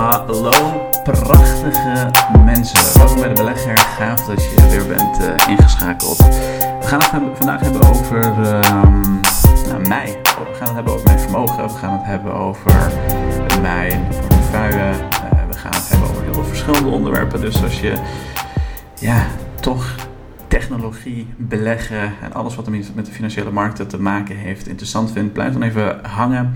Hallo 0.00 0.88
prachtige 1.04 2.10
mensen. 2.44 2.98
Welkom 2.98 3.20
bij 3.20 3.28
de 3.28 3.34
belegger. 3.34 3.78
Gaaf 3.78 4.26
dat 4.26 4.44
je 4.44 4.68
weer 4.70 4.86
bent 4.86 5.20
uh, 5.20 5.48
ingeschakeld. 5.48 6.16
We 6.16 6.86
gaan 6.86 6.98
het 6.98 7.36
vandaag 7.36 7.60
hebben 7.60 7.82
over 7.88 8.24
um, 8.24 9.20
nou, 9.68 9.88
mij. 9.88 10.18
We 10.22 10.54
gaan 10.54 10.66
het 10.66 10.74
hebben 10.74 10.92
over 10.92 11.06
mijn 11.06 11.20
vermogen. 11.20 11.62
We 11.62 11.68
gaan 11.68 11.92
het 11.92 12.04
hebben 12.04 12.32
over 12.32 12.92
mijn 13.60 14.06
portefeuille. 14.08 14.90
Uh, 14.90 15.46
we 15.50 15.58
gaan 15.58 15.74
het 15.74 15.88
hebben 15.88 16.08
over 16.08 16.22
heel 16.22 16.34
veel 16.34 16.44
verschillende 16.44 16.88
onderwerpen. 16.88 17.40
Dus 17.40 17.62
als 17.62 17.80
je 17.80 17.94
ja, 18.94 19.26
toch 19.60 19.94
technologie, 20.48 21.28
beleggen 21.36 22.12
en 22.22 22.32
alles 22.32 22.54
wat 22.54 22.68
met 22.68 23.06
de 23.06 23.12
financiële 23.12 23.50
markten 23.50 23.88
te 23.88 24.00
maken 24.00 24.36
heeft 24.36 24.66
interessant 24.66 25.12
vindt, 25.12 25.32
blijf 25.32 25.52
dan 25.52 25.62
even 25.62 26.00
hangen. 26.02 26.54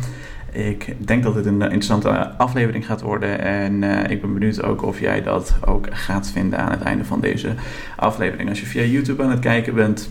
Ik 0.54 1.06
denk 1.06 1.22
dat 1.22 1.34
dit 1.34 1.46
een 1.46 1.62
interessante 1.62 2.30
aflevering 2.36 2.86
gaat 2.86 3.00
worden. 3.00 3.40
En 3.40 3.82
uh, 3.82 4.10
ik 4.10 4.20
ben 4.20 4.32
benieuwd 4.32 4.62
ook 4.62 4.82
of 4.82 5.00
jij 5.00 5.22
dat 5.22 5.56
ook 5.64 5.86
gaat 5.90 6.30
vinden 6.30 6.58
aan 6.58 6.70
het 6.70 6.82
einde 6.82 7.04
van 7.04 7.20
deze 7.20 7.54
aflevering. 7.96 8.48
Als 8.48 8.60
je 8.60 8.66
via 8.66 8.82
YouTube 8.82 9.22
aan 9.22 9.30
het 9.30 9.40
kijken 9.40 9.74
bent, 9.74 10.10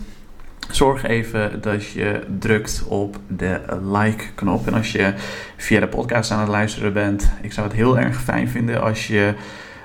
zorg 0.70 1.04
even 1.04 1.60
dat 1.60 1.90
je 1.90 2.20
drukt 2.38 2.84
op 2.88 3.18
de 3.28 3.60
like-knop. 3.92 4.66
En 4.66 4.74
als 4.74 4.92
je 4.92 5.12
via 5.56 5.80
de 5.80 5.88
podcast 5.88 6.30
aan 6.30 6.40
het 6.40 6.48
luisteren 6.48 6.92
bent, 6.92 7.30
ik 7.42 7.52
zou 7.52 7.66
het 7.66 7.76
heel 7.76 7.98
erg 7.98 8.22
fijn 8.22 8.48
vinden 8.48 8.82
als 8.82 9.06
je 9.06 9.34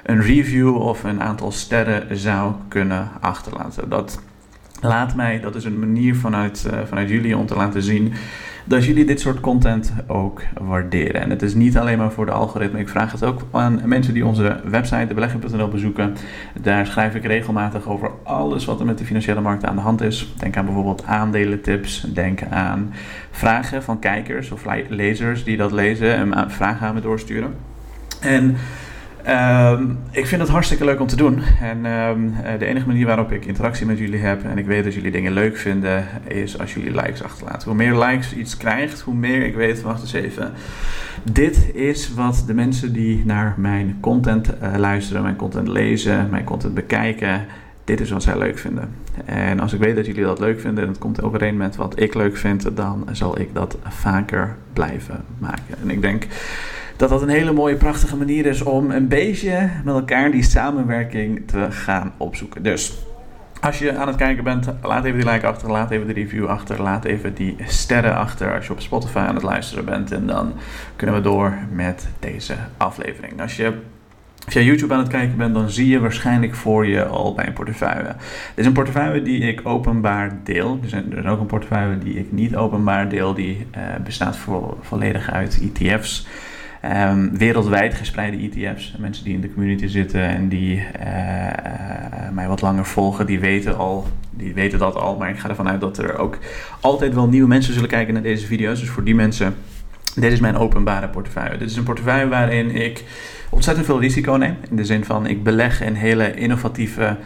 een 0.03 0.21
review 0.21 0.75
of 0.75 1.03
een 1.03 1.21
aantal 1.21 1.51
sterren 1.51 2.17
zou 2.17 2.53
kunnen 2.67 3.09
achterlaten. 3.19 3.89
Dat 3.89 4.21
laat 4.81 5.15
mij, 5.15 5.39
dat 5.39 5.55
is 5.55 5.65
een 5.65 5.79
manier 5.79 6.15
vanuit, 6.15 6.67
uh, 6.71 6.79
vanuit 6.85 7.09
jullie 7.09 7.37
om 7.37 7.45
te 7.45 7.55
laten 7.55 7.81
zien 7.81 8.13
dat 8.69 8.85
jullie 8.85 9.05
dit 9.05 9.19
soort 9.19 9.39
content 9.39 9.93
ook 10.07 10.41
waarderen. 10.61 11.21
En 11.21 11.29
het 11.29 11.41
is 11.41 11.53
niet 11.53 11.77
alleen 11.77 11.97
maar 11.97 12.11
voor 12.11 12.25
de 12.25 12.31
algoritme. 12.31 12.79
Ik 12.79 12.89
vraag 12.89 13.11
het 13.11 13.23
ook 13.23 13.41
aan 13.51 13.81
mensen 13.85 14.13
die 14.13 14.25
onze 14.25 14.59
website, 14.63 15.07
debelegger.nl, 15.07 15.67
bezoeken. 15.67 16.15
Daar 16.61 16.85
schrijf 16.85 17.15
ik 17.15 17.25
regelmatig 17.25 17.87
over 17.87 18.11
alles 18.23 18.65
wat 18.65 18.79
er 18.79 18.85
met 18.85 18.97
de 18.97 19.05
financiële 19.05 19.41
markten 19.41 19.69
aan 19.69 19.75
de 19.75 19.81
hand 19.81 20.01
is. 20.01 20.33
Denk 20.37 20.57
aan 20.57 20.65
bijvoorbeeld 20.65 21.05
aandelentips. 21.05 22.05
Denk 22.13 22.43
aan 22.43 22.93
vragen 23.31 23.83
van 23.83 23.99
kijkers 23.99 24.51
of 24.51 24.65
lezers 24.89 25.43
die 25.43 25.57
dat 25.57 25.71
lezen 25.71 26.15
en 26.15 26.51
vragen 26.51 26.87
aan 26.87 26.93
me 26.93 27.01
doorsturen. 27.01 27.55
En 28.19 28.55
Um, 29.27 29.99
ik 30.11 30.25
vind 30.25 30.41
het 30.41 30.49
hartstikke 30.49 30.85
leuk 30.85 30.99
om 30.99 31.07
te 31.07 31.15
doen. 31.15 31.41
En 31.61 31.85
um, 31.85 32.33
de 32.59 32.65
enige 32.65 32.87
manier 32.87 33.05
waarop 33.05 33.31
ik 33.31 33.45
interactie 33.45 33.85
met 33.85 33.97
jullie 33.97 34.19
heb 34.19 34.43
en 34.43 34.57
ik 34.57 34.65
weet 34.65 34.83
dat 34.83 34.93
jullie 34.93 35.11
dingen 35.11 35.31
leuk 35.31 35.57
vinden, 35.57 36.05
is 36.27 36.59
als 36.59 36.73
jullie 36.73 36.91
likes 36.91 37.23
achterlaten. 37.23 37.67
Hoe 37.67 37.77
meer 37.77 37.97
likes 37.97 38.33
iets 38.33 38.57
krijgt, 38.57 39.01
hoe 39.01 39.15
meer 39.15 39.45
ik 39.45 39.55
weet, 39.55 39.81
wacht 39.81 40.01
eens 40.01 40.13
even. 40.13 40.51
Dit 41.31 41.69
is 41.73 42.13
wat 42.13 42.43
de 42.47 42.53
mensen 42.53 42.93
die 42.93 43.25
naar 43.25 43.53
mijn 43.57 43.97
content 43.99 44.53
uh, 44.61 44.75
luisteren, 44.77 45.21
mijn 45.21 45.35
content 45.35 45.67
lezen, 45.67 46.29
mijn 46.29 46.43
content 46.43 46.73
bekijken, 46.73 47.45
dit 47.83 47.99
is 47.99 48.11
wat 48.11 48.23
zij 48.23 48.37
leuk 48.37 48.57
vinden. 48.57 48.89
En 49.25 49.59
als 49.59 49.73
ik 49.73 49.79
weet 49.79 49.95
dat 49.95 50.05
jullie 50.05 50.23
dat 50.23 50.39
leuk 50.39 50.59
vinden 50.59 50.83
en 50.83 50.89
het 50.89 50.97
komt 50.97 51.21
overeen 51.21 51.57
met 51.57 51.75
wat 51.75 51.99
ik 51.99 52.13
leuk 52.13 52.37
vind, 52.37 52.75
dan 52.75 53.07
zal 53.11 53.39
ik 53.39 53.53
dat 53.53 53.77
vaker 53.83 54.55
blijven 54.73 55.23
maken. 55.37 55.75
En 55.81 55.89
ik 55.89 56.01
denk 56.01 56.27
dat 56.99 57.09
dat 57.09 57.21
een 57.21 57.29
hele 57.29 57.51
mooie, 57.51 57.75
prachtige 57.75 58.17
manier 58.17 58.45
is 58.45 58.61
om 58.61 58.91
een 58.91 59.07
beetje 59.07 59.69
met 59.83 59.93
elkaar 59.93 60.31
die 60.31 60.43
samenwerking 60.43 61.47
te 61.47 61.67
gaan 61.69 62.13
opzoeken. 62.17 62.63
Dus 62.63 62.97
als 63.61 63.79
je 63.79 63.97
aan 63.97 64.07
het 64.07 64.15
kijken 64.15 64.43
bent, 64.43 64.67
laat 64.81 65.05
even 65.05 65.19
die 65.19 65.29
like 65.29 65.47
achter, 65.47 65.71
laat 65.71 65.91
even 65.91 66.07
de 66.07 66.13
review 66.13 66.45
achter, 66.45 66.81
laat 66.81 67.05
even 67.05 67.33
die 67.33 67.55
sterren 67.65 68.15
achter 68.15 68.55
als 68.55 68.65
je 68.65 68.73
op 68.73 68.81
Spotify 68.81 69.17
aan 69.17 69.35
het 69.35 69.43
luisteren 69.43 69.85
bent. 69.85 70.11
En 70.11 70.27
dan 70.27 70.53
kunnen 70.95 71.15
we 71.15 71.21
door 71.21 71.53
met 71.71 72.07
deze 72.19 72.55
aflevering. 72.77 73.41
Als 73.41 73.55
je 73.55 73.73
via 74.47 74.61
YouTube 74.61 74.93
aan 74.93 74.99
het 74.99 75.09
kijken 75.09 75.37
bent, 75.37 75.53
dan 75.53 75.69
zie 75.69 75.87
je 75.87 75.99
waarschijnlijk 75.99 76.55
voor 76.55 76.87
je 76.87 77.05
al 77.05 77.33
bij 77.33 77.47
een 77.47 77.53
portefeuille. 77.53 78.07
Dit 78.07 78.55
is 78.55 78.65
een 78.65 78.73
portefeuille 78.73 79.21
die 79.21 79.41
ik 79.41 79.61
openbaar 79.63 80.39
deel. 80.43 80.79
Er, 80.83 80.89
zijn, 80.89 81.11
er 81.11 81.17
is 81.17 81.31
ook 81.31 81.39
een 81.39 81.45
portefeuille 81.45 81.97
die 81.97 82.13
ik 82.13 82.31
niet 82.31 82.55
openbaar 82.55 83.09
deel, 83.09 83.33
die 83.33 83.67
uh, 83.77 83.83
bestaat 84.03 84.37
volledig 84.81 85.31
uit 85.31 85.61
ETF's. 85.73 86.27
Um, 86.85 87.37
wereldwijd 87.37 87.93
gespreide 87.93 88.37
ETF's. 88.37 88.95
Mensen 88.97 89.23
die 89.23 89.33
in 89.33 89.41
de 89.41 89.53
community 89.53 89.87
zitten 89.87 90.21
en 90.21 90.49
die 90.49 90.75
uh, 90.75 90.83
mij 92.33 92.47
wat 92.47 92.61
langer 92.61 92.85
volgen, 92.85 93.25
die 93.25 93.39
weten, 93.39 93.77
al, 93.77 94.07
die 94.29 94.53
weten 94.53 94.79
dat 94.79 94.95
al. 94.95 95.17
Maar 95.17 95.29
ik 95.29 95.39
ga 95.39 95.49
ervan 95.49 95.69
uit 95.69 95.81
dat 95.81 95.97
er 95.97 96.17
ook 96.17 96.37
altijd 96.79 97.13
wel 97.13 97.27
nieuwe 97.27 97.47
mensen 97.47 97.73
zullen 97.73 97.89
kijken 97.89 98.13
naar 98.13 98.23
deze 98.23 98.45
video's. 98.45 98.79
Dus 98.79 98.89
voor 98.89 99.03
die 99.03 99.15
mensen, 99.15 99.55
dit 100.15 100.31
is 100.31 100.39
mijn 100.39 100.57
openbare 100.57 101.07
portefeuille. 101.07 101.57
Dit 101.57 101.69
is 101.69 101.75
een 101.75 101.83
portefeuille 101.83 102.27
waarin 102.27 102.75
ik 102.75 103.03
ontzettend 103.49 103.85
veel 103.85 103.99
risico 103.99 104.33
neem. 104.33 104.55
In 104.69 104.75
de 104.75 104.85
zin 104.85 105.05
van 105.05 105.27
ik 105.27 105.43
beleg 105.43 105.81
in 105.81 105.93
hele 105.93 106.33
innovatieve 106.33 107.17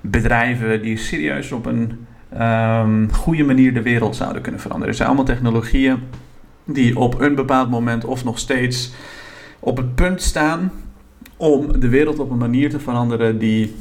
bedrijven 0.00 0.82
die 0.82 0.96
serieus 0.96 1.52
op 1.52 1.66
een 1.66 2.06
um, 2.40 3.12
goede 3.12 3.44
manier 3.44 3.74
de 3.74 3.82
wereld 3.82 4.16
zouden 4.16 4.42
kunnen 4.42 4.60
veranderen. 4.60 4.90
Er 4.90 4.96
zijn 4.96 5.08
allemaal 5.08 5.26
technologieën 5.26 5.98
die 6.74 6.98
op 6.98 7.20
een 7.20 7.34
bepaald 7.34 7.70
moment 7.70 8.04
of 8.04 8.24
nog 8.24 8.38
steeds 8.38 8.92
op 9.58 9.76
het 9.76 9.94
punt 9.94 10.22
staan 10.22 10.72
om 11.36 11.80
de 11.80 11.88
wereld 11.88 12.18
op 12.18 12.30
een 12.30 12.38
manier 12.38 12.70
te 12.70 12.80
veranderen 12.80 13.38
die 13.38 13.74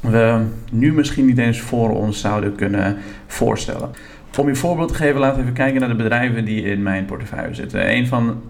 we 0.00 0.44
nu 0.72 0.92
misschien 0.92 1.26
niet 1.26 1.38
eens 1.38 1.60
voor 1.60 1.90
ons 1.90 2.20
zouden 2.20 2.54
kunnen 2.54 2.96
voorstellen. 3.26 3.90
Om 4.38 4.44
je 4.44 4.50
een 4.50 4.56
voorbeeld 4.56 4.88
te 4.88 4.94
geven, 4.94 5.20
laten 5.20 5.36
we 5.36 5.42
even 5.42 5.54
kijken 5.54 5.80
naar 5.80 5.88
de 5.88 5.94
bedrijven 5.94 6.44
die 6.44 6.62
in 6.62 6.82
mijn 6.82 7.04
portefeuille 7.04 7.54
zitten. 7.54 7.90
Een 7.90 8.06
van 8.06 8.42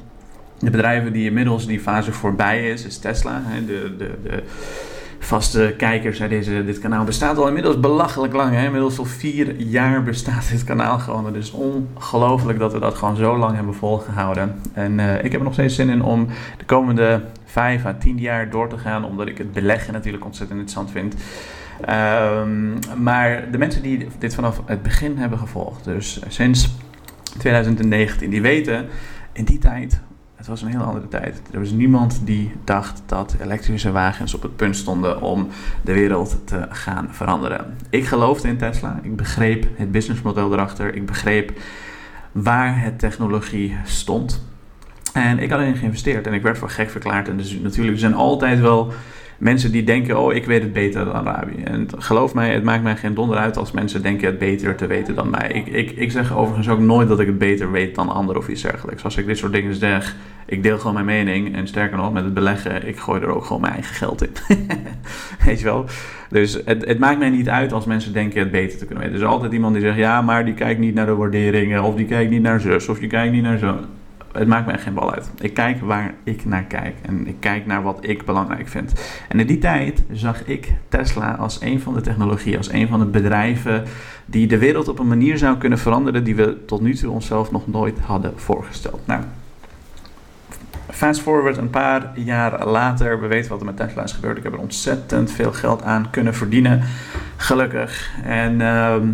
de 0.59 0.71
bedrijven 0.71 1.13
die 1.13 1.25
inmiddels 1.25 1.67
die 1.67 1.81
fase 1.81 2.13
voorbij 2.13 2.71
is, 2.71 2.85
is 2.85 2.99
Tesla. 2.99 3.43
De, 3.67 3.95
de, 3.99 4.11
de 4.23 4.43
vaste 5.27 5.75
kijkers 5.77 6.19
naar 6.19 6.29
deze, 6.29 6.65
dit 6.65 6.79
kanaal 6.79 7.05
bestaat 7.05 7.39
al 7.39 7.47
inmiddels 7.47 7.81
belachelijk 7.81 8.33
lang. 8.33 8.55
Hè? 8.55 8.65
Inmiddels 8.65 8.99
al 8.99 9.05
vier 9.05 9.61
jaar 9.61 10.03
bestaat 10.03 10.49
dit 10.51 10.65
kanaal 10.65 10.99
gewoon. 10.99 11.27
Het 11.27 11.35
is 11.35 11.51
ongelooflijk 11.51 12.59
dat 12.59 12.73
we 12.73 12.79
dat 12.79 12.95
gewoon 12.95 13.17
zo 13.17 13.39
lang 13.39 13.55
hebben 13.57 13.75
volgehouden. 13.75 14.61
En 14.73 14.99
uh, 14.99 15.25
ik 15.25 15.33
heb 15.33 15.41
er 15.41 15.43
nog 15.43 15.53
steeds 15.53 15.75
zin 15.75 15.89
in 15.89 16.03
om 16.03 16.27
de 16.59 16.65
komende 16.65 17.23
vijf 17.45 17.85
à 17.85 17.97
tien 17.99 18.19
jaar 18.19 18.51
door 18.51 18.69
te 18.69 18.79
gaan. 18.79 19.05
Omdat 19.05 19.27
ik 19.27 19.39
het 19.39 19.53
beleggen 19.53 19.93
natuurlijk 19.93 20.25
ontzettend 20.25 20.59
interessant 20.59 20.91
vind. 20.91 21.15
Um, 21.81 22.79
maar 23.03 23.51
de 23.51 23.59
mensen 23.59 23.83
die 23.83 24.07
dit 24.19 24.35
vanaf 24.35 24.61
het 24.67 24.83
begin 24.83 25.19
hebben 25.19 25.39
gevolgd, 25.39 25.85
dus 25.85 26.21
sinds 26.29 26.75
2019, 27.39 28.31
die 28.31 28.43
weten 28.43 28.87
in 29.33 29.45
die 29.45 29.59
tijd 29.59 30.01
het 30.37 30.47
was 30.47 30.63
een 30.63 30.69
heel 30.69 30.81
andere 30.81 31.09
tijd. 31.09 31.41
Er 31.53 31.59
was 31.59 31.71
niemand 31.71 32.21
die 32.25 32.53
dacht 32.65 33.03
dat 33.07 33.37
elektrische 33.41 33.93
wagens 33.93 34.35
op 34.35 34.43
het 34.43 34.57
punt 34.57 34.77
stonden 34.77 35.21
om 35.21 35.49
de 35.83 35.93
wereld 35.93 36.39
te 36.45 36.67
gaan 36.71 37.09
veranderen. 37.11 37.77
Ik 37.91 38.05
geloofde 38.05 38.49
in 38.49 38.57
Tesla. 38.57 38.99
Ik 39.03 39.17
begreep 39.17 39.67
het 39.77 39.91
businessmodel 39.91 40.53
erachter. 40.53 40.95
Ik 40.95 41.07
begreep 41.07 41.59
waar 42.33 42.83
het 42.83 42.99
technologie 42.99 43.77
stond. 43.85 44.45
En 45.13 45.39
ik 45.39 45.51
had 45.51 45.61
erin 45.61 45.77
geïnvesteerd 45.77 46.27
en 46.27 46.33
ik 46.33 46.43
werd 46.43 46.59
voor 46.59 46.71
gek 46.71 46.91
verklaard. 46.91 47.29
En 47.29 47.37
dus 47.37 47.59
natuurlijk, 47.59 47.99
zijn 47.99 48.15
altijd 48.15 48.61
wel 48.61 48.93
mensen 49.39 49.73
die 49.73 49.85
denken, 49.85 50.19
oh, 50.19 50.35
ik 50.35 50.45
weet 50.45 50.63
het 50.63 50.73
beter 50.73 51.05
dan 51.05 51.15
Arabië. 51.15 51.63
En 51.65 51.89
geloof 51.99 52.35
mij, 52.35 52.53
het 52.53 52.63
maakt 52.63 52.83
mij 52.83 52.97
geen 52.97 53.15
donder 53.15 53.37
uit 53.37 53.57
als 53.57 53.73
mensen 53.73 54.03
denken 54.03 54.27
het 54.27 54.39
beter 54.39 54.75
te 54.75 54.87
weten 54.87 55.15
dan 55.15 55.31
mij. 55.31 55.49
Ik, 55.53 55.67
ik, 55.67 55.91
ik 55.91 56.11
zeg 56.11 56.37
overigens 56.37 56.69
ook 56.69 56.81
nooit 56.81 57.09
dat 57.09 57.21
ik 57.21 57.27
het 57.27 57.39
beter 57.39 57.71
weet 57.71 57.95
dan 57.95 58.09
anderen 58.09 58.41
of 58.41 58.49
iets 58.49 58.63
dergelijks. 58.63 59.05
Als 59.05 59.17
ik 59.17 59.27
dit 59.27 59.39
soort 59.39 59.53
dingen 59.53 59.75
zeg, 59.75 60.17
ik 60.47 60.63
deel 60.63 60.79
gewoon 60.79 60.95
mijn 60.95 61.07
mening. 61.07 61.57
En 61.57 61.69
sterker 61.69 61.97
nog, 61.97 62.13
met 62.13 62.25
het 62.25 62.35
beleggen, 62.35 62.89
ik 62.89 62.99
gooi 62.99 63.21
er 63.21 63.35
ook 63.35 63.45
gewoon 63.45 63.61
mijn 63.61 63.73
eigen 63.73 63.95
geld 63.95 64.23
in. 64.23 64.33
weet 65.47 65.59
je 65.59 65.65
wel? 65.65 65.85
Dus 66.31 66.61
het, 66.65 66.85
het 66.85 66.99
maakt 66.99 67.19
mij 67.19 67.31
niet 67.31 67.49
uit 67.49 67.73
als 67.73 67.85
mensen 67.85 68.13
denken 68.13 68.41
het 68.41 68.51
beter 68.51 68.79
te 68.79 68.87
kunnen 68.87 69.05
weten. 69.05 69.21
Er 69.21 69.27
is 69.27 69.33
altijd 69.33 69.53
iemand 69.53 69.75
die 69.75 69.83
zegt, 69.83 69.97
ja, 69.97 70.23
maar 70.23 70.45
die 70.45 70.55
kijkt 70.55 70.81
niet 70.81 70.95
naar 70.95 71.07
de 71.07 71.15
waarderingen. 71.15 71.83
Of 71.83 71.95
die 71.95 72.07
kijkt 72.07 72.31
niet 72.31 72.43
naar 72.43 72.61
zus, 72.61 72.89
of 72.89 72.99
die 72.99 73.09
kijkt 73.09 73.33
niet 73.33 73.43
naar 73.43 73.59
zo 73.59 73.79
het 74.39 74.49
maakt 74.49 74.67
me 74.67 74.79
geen 74.79 74.95
bal 74.95 75.13
uit. 75.13 75.31
Ik 75.39 75.55
kijk 75.55 75.81
waar 75.81 76.15
ik 76.25 76.45
naar 76.45 76.65
kijk 76.65 76.97
en 77.03 77.27
ik 77.27 77.37
kijk 77.41 77.67
naar 77.67 77.83
wat 77.83 77.99
ik 78.01 78.25
belangrijk 78.25 78.69
vind. 78.69 78.93
En 79.29 79.41
in 79.41 79.47
die 79.47 79.59
tijd 79.59 80.03
zag 80.13 80.45
ik 80.45 80.73
Tesla 80.89 81.35
als 81.35 81.61
een 81.61 81.81
van 81.81 81.95
de 81.95 82.01
technologieën, 82.01 82.57
als 82.57 82.73
een 82.73 82.89
van 82.89 82.99
de 82.99 83.07
bedrijven 83.07 83.85
die 84.25 84.47
de 84.47 84.59
wereld 84.59 84.89
op 84.89 84.99
een 84.99 85.09
manier 85.09 85.39
zou 85.39 85.57
kunnen 85.57 85.79
veranderen 85.79 86.25
die 86.25 86.37
we 86.37 86.65
tot 86.67 86.81
nu 86.81 86.95
toe 86.95 87.11
onszelf 87.11 87.51
nog 87.51 87.67
nooit 87.67 87.99
hadden 87.99 88.33
voorgesteld. 88.37 89.01
Nou, 89.05 89.23
fast 90.91 91.21
forward 91.21 91.57
een 91.57 91.71
paar 91.71 92.11
jaar 92.15 92.67
later, 92.67 93.21
we 93.21 93.27
weten 93.27 93.51
wat 93.51 93.61
er 93.61 93.67
met 93.67 93.77
Tesla 93.77 94.03
is 94.03 94.13
gebeurd. 94.13 94.37
Ik 94.37 94.43
heb 94.43 94.53
er 94.53 94.59
ontzettend 94.59 95.33
veel 95.33 95.53
geld 95.53 95.83
aan 95.83 96.11
kunnen 96.11 96.35
verdienen, 96.35 96.83
gelukkig. 97.37 98.11
En... 98.25 98.61
Ehm, 98.61 99.09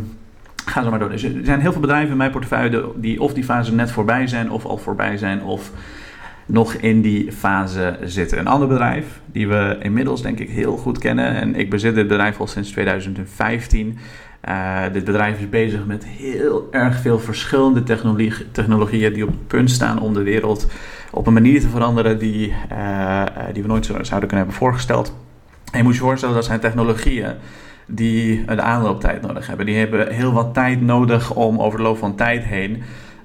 Ga 0.67 0.83
zo 0.83 0.91
maar 0.91 0.99
door. 0.99 1.11
Dus 1.11 1.23
er 1.23 1.33
zijn 1.43 1.61
heel 1.61 1.73
veel 1.73 1.81
bedrijven 1.81 2.11
in 2.11 2.17
mijn 2.17 2.31
portefeuille 2.31 2.93
die 2.97 3.21
of 3.21 3.35
die 3.35 3.45
fase 3.45 3.75
net 3.75 3.91
voorbij 3.91 4.27
zijn, 4.27 4.51
of 4.51 4.65
al 4.65 4.79
voorbij 4.79 5.17
zijn, 5.17 5.43
of 5.43 5.71
nog 6.47 6.75
in 6.75 7.01
die 7.01 7.33
fase 7.33 7.99
zitten. 8.03 8.39
Een 8.39 8.47
ander 8.47 8.69
bedrijf 8.69 9.21
die 9.27 9.49
we 9.49 9.77
inmiddels 9.81 10.23
denk 10.23 10.39
ik 10.39 10.51
heel 10.51 10.77
goed 10.77 10.99
kennen, 10.99 11.35
en 11.35 11.55
ik 11.55 11.71
bezit 11.71 11.95
dit 11.95 12.09
bedrijf 12.09 12.41
al 12.41 12.47
sinds 12.47 12.71
2015. 12.71 13.99
Uh, 14.49 14.85
eh, 14.85 14.93
dit 14.93 15.05
bedrijf 15.05 15.39
is 15.39 15.49
bezig 15.49 15.87
met 15.87 16.05
heel 16.05 16.69
erg 16.71 16.97
veel 16.97 17.19
verschillende 17.19 17.83
technologie, 17.83 18.51
technologieën 18.51 19.13
die 19.13 19.23
op 19.23 19.29
het 19.29 19.47
punt 19.47 19.71
staan 19.71 20.01
om 20.01 20.15
de 20.15 20.23
wereld 20.23 20.67
op 21.11 21.27
een 21.27 21.33
manier 21.33 21.61
te 21.61 21.69
veranderen 21.69 22.19
die, 22.19 22.55
die 23.53 23.63
we 23.63 23.69
nooit 23.69 23.87
zouden 23.87 24.09
kunnen 24.09 24.37
hebben 24.37 24.55
voorgesteld. 24.55 25.15
En 25.73 25.79
je 25.79 25.85
moet 25.85 25.95
je 25.95 26.01
voorstellen, 26.01 26.35
dat 26.35 26.45
zijn 26.45 26.61
technologieën 26.61 27.35
die 27.87 28.43
een 28.47 28.63
aanlooptijd 28.63 29.23
nodig 29.23 29.47
hebben. 29.47 29.67
Die 29.67 29.77
hebben 29.77 30.13
heel 30.13 30.33
wat 30.33 30.55
tijd 30.55 30.81
nodig 30.81 31.35
om 31.35 31.61
over 31.61 31.79
de 31.79 31.85
loop 31.85 31.99
van 31.99 32.17
tijd 32.17 32.45
heen 32.45 32.83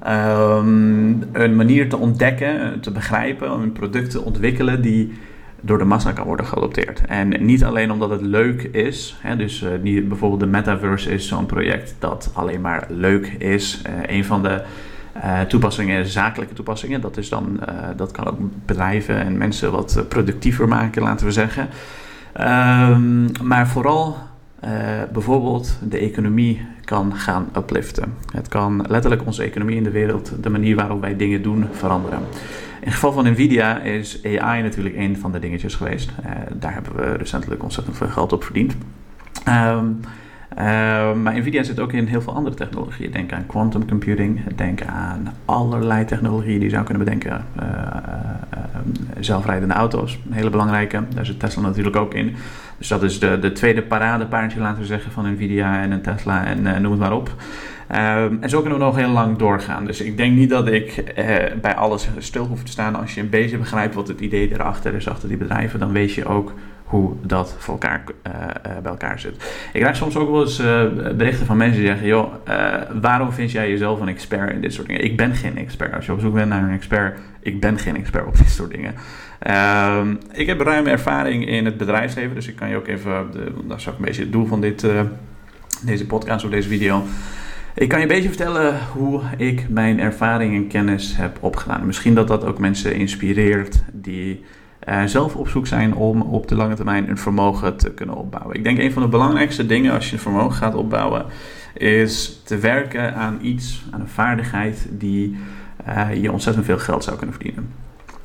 um, 0.07 1.23
een 1.31 1.55
manier 1.55 1.89
te 1.89 1.97
ontdekken, 1.97 2.79
te 2.79 2.91
begrijpen, 2.91 3.51
een 3.51 3.71
product 3.71 4.11
te 4.11 4.21
ontwikkelen 4.21 4.81
die 4.81 5.13
door 5.61 5.77
de 5.77 5.83
massa 5.83 6.11
kan 6.11 6.25
worden 6.25 6.45
geadopteerd. 6.45 7.01
En 7.05 7.45
niet 7.45 7.63
alleen 7.63 7.91
omdat 7.91 8.09
het 8.09 8.21
leuk 8.21 8.63
is, 8.63 9.17
hè, 9.21 9.35
dus 9.35 9.61
uh, 9.61 9.69
niet, 9.81 10.07
bijvoorbeeld 10.07 10.39
de 10.39 10.47
Metaverse 10.47 11.11
is 11.11 11.27
zo'n 11.27 11.45
project 11.45 11.95
dat 11.99 12.31
alleen 12.33 12.61
maar 12.61 12.85
leuk 12.89 13.27
is. 13.27 13.81
Uh, 13.87 14.15
een 14.15 14.25
van 14.25 14.43
de 14.43 14.61
uh, 15.17 15.41
toepassingen, 15.41 16.05
zakelijke 16.05 16.53
toepassingen, 16.53 17.01
dat, 17.01 17.17
is 17.17 17.29
dan, 17.29 17.59
dat 17.95 18.11
kan 18.11 18.27
ook 18.27 18.37
bedrijven 18.65 19.19
en 19.19 19.37
mensen 19.37 19.71
wat 19.71 20.05
productiever 20.09 20.67
maken, 20.67 21.01
laten 21.01 21.25
we 21.25 21.31
zeggen. 21.31 21.67
Um, 22.39 23.31
maar 23.43 23.67
vooral 23.67 24.17
bijvoorbeeld 25.13 25.77
de 25.89 25.97
economie 25.97 26.65
kan 26.83 27.15
gaan 27.15 27.49
upliften. 27.57 28.13
Het 28.31 28.47
kan 28.47 28.85
letterlijk 28.87 29.25
onze 29.25 29.43
economie 29.43 29.75
in 29.75 29.83
de 29.83 29.91
wereld, 29.91 30.31
de 30.43 30.49
manier 30.49 30.75
waarop 30.75 31.01
wij 31.01 31.15
dingen 31.15 31.41
doen, 31.41 31.65
veranderen. 31.71 32.19
In 32.79 32.93
het 32.93 32.93
geval 32.93 33.11
van 33.11 33.31
Nvidia 33.31 33.79
is 33.79 34.23
AI 34.23 34.61
natuurlijk 34.61 34.95
een 34.95 35.17
van 35.17 35.31
de 35.31 35.39
dingetjes 35.39 35.75
geweest. 35.75 36.09
Uh, 36.09 36.31
daar 36.53 36.73
hebben 36.73 36.95
we 36.95 37.13
recentelijk 37.13 37.63
ontzettend 37.63 37.97
veel 37.97 38.07
geld 38.07 38.33
op 38.33 38.43
verdiend. 38.43 38.75
Um, 39.47 39.99
uh, 40.57 41.13
maar 41.13 41.37
Nvidia 41.37 41.63
zit 41.63 41.79
ook 41.79 41.93
in 41.93 42.05
heel 42.05 42.21
veel 42.21 42.33
andere 42.33 42.55
technologieën. 42.55 43.11
Denk 43.11 43.33
aan 43.33 43.45
quantum 43.45 43.87
computing, 43.87 44.55
denk 44.55 44.81
aan 44.83 45.33
allerlei 45.45 46.05
technologieën 46.05 46.59
die 46.59 46.69
je 46.69 46.69
zou 46.69 46.83
kunnen 46.83 47.03
bedenken. 47.03 47.45
Zelfrijdende 49.19 49.73
auto's, 49.73 50.19
een 50.27 50.33
hele 50.33 50.49
belangrijke. 50.49 51.03
Daar 51.15 51.25
zit 51.25 51.39
Tesla 51.39 51.61
natuurlijk 51.61 51.95
ook 51.95 52.13
in. 52.13 52.35
Dus 52.77 52.87
dat 52.87 53.03
is 53.03 53.19
de, 53.19 53.39
de 53.39 53.51
tweede 53.51 53.81
paradepaardje, 53.81 54.59
laten 54.59 54.81
we 54.81 54.85
zeggen, 54.85 55.11
van 55.11 55.31
Nvidia 55.31 55.81
en 55.81 55.91
een 55.91 56.01
Tesla 56.01 56.45
en 56.45 56.81
noem 56.81 56.91
het 56.91 56.99
maar 56.99 57.13
op. 57.13 57.35
Ehm, 57.87 58.35
en 58.39 58.49
zo 58.49 58.61
kunnen 58.61 58.79
we 58.79 58.85
nog 58.85 58.95
heel 58.95 59.09
lang 59.09 59.37
doorgaan. 59.37 59.85
Dus 59.85 60.01
ik 60.01 60.17
denk 60.17 60.35
niet 60.35 60.49
dat 60.49 60.67
ik 60.67 61.13
bij 61.61 61.75
alles 61.75 62.07
stil 62.17 62.45
hoef 62.45 62.63
te 62.63 62.71
staan. 62.71 62.95
Als 62.95 63.13
je 63.13 63.21
een 63.21 63.29
beetje 63.29 63.57
begrijpt 63.57 63.95
wat 63.95 64.07
het 64.07 64.19
idee 64.19 64.53
erachter 64.53 64.93
is, 64.93 65.09
achter 65.09 65.27
die 65.27 65.37
bedrijven, 65.37 65.79
dan 65.79 65.91
weet 65.91 66.13
je 66.13 66.25
ook 66.25 66.53
hoe 66.87 67.13
dat 67.21 67.55
voor 67.57 67.73
elkaar, 67.73 68.03
uh, 68.27 68.33
bij 68.81 68.91
elkaar 68.91 69.19
zit. 69.19 69.35
Ik 69.73 69.81
krijg 69.81 69.95
soms 69.95 70.15
ook 70.15 70.29
wel 70.29 70.41
eens 70.41 70.59
uh, 70.59 70.83
berichten 71.17 71.45
van 71.45 71.57
mensen 71.57 71.79
die 71.79 71.87
zeggen: 71.87 72.07
joh, 72.07 72.33
waarom 73.01 73.31
vind 73.31 73.51
jij 73.51 73.69
jezelf 73.69 73.99
een 73.99 74.07
expert 74.07 74.51
in 74.51 74.61
dit 74.61 74.73
soort 74.73 74.87
dingen? 74.87 75.03
Ik 75.03 75.17
ben 75.17 75.35
geen 75.35 75.57
expert. 75.57 75.93
Als 75.93 76.05
je 76.05 76.11
op 76.11 76.19
zoek 76.19 76.33
bent 76.33 76.49
naar 76.49 76.63
een 76.63 76.73
expert, 76.73 77.19
ik 77.39 77.59
ben 77.59 77.79
geen 77.79 77.95
expert 77.95 78.25
op 78.25 78.37
dit 78.43 78.49
soort 78.49 78.71
dingen. 78.71 78.93
Ehm, 79.39 80.15
ik 80.31 80.47
heb 80.47 80.61
ruime 80.61 80.89
ervaring 80.89 81.47
in 81.47 81.65
het 81.65 81.77
bedrijfsleven, 81.77 82.35
dus 82.35 82.47
ik 82.47 82.55
kan 82.55 82.69
je 82.69 82.75
ook 82.75 82.87
even, 82.87 83.31
de, 83.31 83.51
dat 83.67 83.77
is 83.77 83.89
ook 83.89 83.97
een 83.97 84.05
beetje 84.05 84.21
het 84.21 84.31
doel 84.31 84.45
van 84.45 84.61
dit, 84.61 84.87
deze 85.81 86.05
podcast 86.05 86.45
of 86.45 86.51
deze 86.51 86.69
video. 86.69 87.03
Ik 87.77 87.89
kan 87.89 87.99
je 87.99 88.05
een 88.05 88.11
beetje 88.11 88.29
vertellen 88.29 88.79
hoe 88.93 89.21
ik 89.37 89.69
mijn 89.69 89.99
ervaring 89.99 90.55
en 90.55 90.67
kennis 90.67 91.15
heb 91.15 91.37
opgedaan. 91.39 91.85
Misschien 91.85 92.13
dat 92.13 92.27
dat 92.27 92.45
ook 92.45 92.59
mensen 92.59 92.95
inspireert 92.95 93.83
die 93.91 94.43
uh, 94.89 95.03
zelf 95.05 95.35
op 95.35 95.47
zoek 95.47 95.67
zijn 95.67 95.95
om 95.95 96.21
op 96.21 96.47
de 96.47 96.55
lange 96.55 96.75
termijn 96.75 97.09
een 97.09 97.17
vermogen 97.17 97.77
te 97.77 97.91
kunnen 97.91 98.15
opbouwen. 98.15 98.55
Ik 98.55 98.63
denk 98.63 98.77
een 98.77 98.91
van 98.91 99.01
de 99.01 99.07
belangrijkste 99.07 99.65
dingen 99.65 99.93
als 99.93 100.09
je 100.09 100.13
een 100.13 100.21
vermogen 100.21 100.57
gaat 100.57 100.75
opbouwen, 100.75 101.25
is 101.73 102.41
te 102.45 102.57
werken 102.57 103.15
aan 103.15 103.37
iets, 103.41 103.83
aan 103.91 104.01
een 104.01 104.07
vaardigheid 104.07 104.87
die 104.91 105.37
uh, 105.87 106.21
je 106.21 106.31
ontzettend 106.31 106.65
veel 106.65 106.77
geld 106.77 107.03
zou 107.03 107.17
kunnen 107.17 107.35
verdienen. 107.35 107.69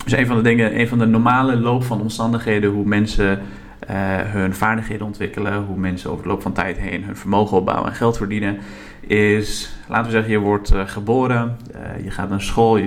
Dus 0.05 0.13
een 0.13 0.27
van 0.27 0.37
de 0.37 0.43
dingen, 0.43 0.81
een 0.81 0.89
van 0.89 0.99
de 0.99 1.07
normale 1.07 1.57
loop 1.57 1.85
van 1.85 2.01
omstandigheden, 2.01 2.71
hoe 2.71 2.85
mensen 2.85 3.41
uh, 3.91 3.97
hun 4.21 4.55
vaardigheden 4.55 5.07
ontwikkelen, 5.07 5.65
hoe 5.65 5.79
mensen 5.79 6.11
over 6.11 6.23
de 6.23 6.29
loop 6.29 6.43
van 6.43 6.53
tijd 6.53 6.79
heen 6.79 7.05
hun 7.05 7.17
vermogen 7.17 7.57
opbouwen 7.57 7.89
en 7.89 7.97
geld 7.97 8.17
verdienen, 8.17 8.59
is, 9.01 9.77
laten 9.89 10.05
we 10.05 10.11
zeggen, 10.11 10.33
je 10.33 10.39
wordt 10.39 10.73
geboren, 10.87 11.57
je 12.05 12.11
gaat 12.11 12.29
naar 12.29 12.41
school, 12.41 12.77
je 12.77 12.87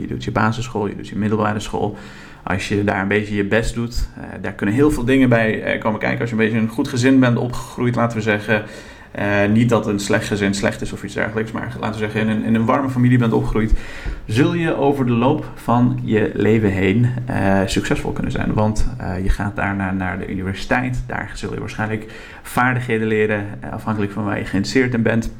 je 0.00 0.06
doet 0.06 0.24
je 0.24 0.32
basisschool, 0.32 0.86
je 0.86 0.96
doet 0.96 1.08
je 1.08 1.16
middelbare 1.16 1.60
school. 1.60 1.96
Als 2.46 2.68
je 2.68 2.84
daar 2.84 3.02
een 3.02 3.08
beetje 3.08 3.34
je 3.34 3.44
best 3.44 3.74
doet, 3.74 4.08
uh, 4.18 4.24
daar 4.40 4.52
kunnen 4.52 4.74
heel 4.74 4.90
veel 4.90 5.04
dingen 5.04 5.28
bij 5.28 5.74
uh, 5.74 5.80
komen 5.80 6.00
kijken. 6.00 6.20
Als 6.20 6.30
je 6.30 6.36
een 6.36 6.42
beetje 6.42 6.58
een 6.58 6.68
goed 6.68 6.88
gezin 6.88 7.20
bent 7.20 7.36
opgegroeid, 7.36 7.94
laten 7.94 8.16
we 8.16 8.22
zeggen. 8.22 8.64
Uh, 9.18 9.52
niet 9.52 9.68
dat 9.68 9.86
een 9.86 10.00
slecht 10.00 10.26
gezin 10.26 10.54
slecht 10.54 10.80
is 10.80 10.92
of 10.92 11.04
iets 11.04 11.14
dergelijks, 11.14 11.52
maar 11.52 11.76
laten 11.80 12.00
we 12.00 12.06
zeggen 12.06 12.20
in 12.20 12.28
een, 12.28 12.44
in 12.44 12.54
een 12.54 12.64
warme 12.64 12.88
familie 12.88 13.18
bent 13.18 13.32
opgegroeid, 13.32 13.72
zul 14.26 14.54
je 14.54 14.76
over 14.76 15.06
de 15.06 15.12
loop 15.12 15.44
van 15.54 16.00
je 16.02 16.30
leven 16.34 16.70
heen 16.70 17.06
succesvol 17.66 18.12
kunnen 18.12 18.32
zijn. 18.32 18.52
Want 18.52 18.88
je 19.22 19.28
gaat 19.28 19.56
daarna 19.56 19.92
naar 19.92 20.18
de 20.18 20.28
universiteit, 20.28 21.02
daar 21.06 21.30
zul 21.34 21.54
je 21.54 21.60
waarschijnlijk 21.60 22.12
vaardigheden 22.42 23.06
leren, 23.06 23.46
afhankelijk 23.70 24.12
van 24.12 24.24
waar 24.24 24.38
je 24.38 24.44
geïnteresseerd 24.44 24.94
in 24.94 25.02
bent. 25.02 25.32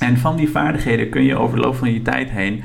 En 0.00 0.18
van 0.18 0.36
die 0.36 0.50
vaardigheden 0.50 1.08
kun 1.08 1.24
je 1.24 1.36
over 1.36 1.56
de 1.56 1.62
loop 1.62 1.76
van 1.76 1.92
je 1.92 2.02
tijd 2.02 2.30
heen 2.30 2.62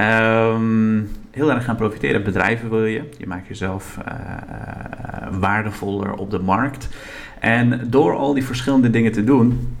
um, 0.00 1.08
heel 1.34 1.50
erg 1.50 1.64
gaan 1.64 1.76
profiteren. 1.76 2.22
Bedrijven 2.22 2.70
wil 2.70 2.84
je. 2.84 3.02
Je 3.18 3.26
maakt 3.26 3.48
jezelf 3.48 3.98
uh, 3.98 4.14
uh, 4.14 5.38
waardevoller 5.38 6.14
op 6.14 6.30
de 6.30 6.38
markt. 6.38 6.88
En 7.40 7.80
door 7.90 8.16
al 8.16 8.34
die 8.34 8.44
verschillende 8.44 8.90
dingen 8.90 9.12
te 9.12 9.24
doen, 9.24 9.76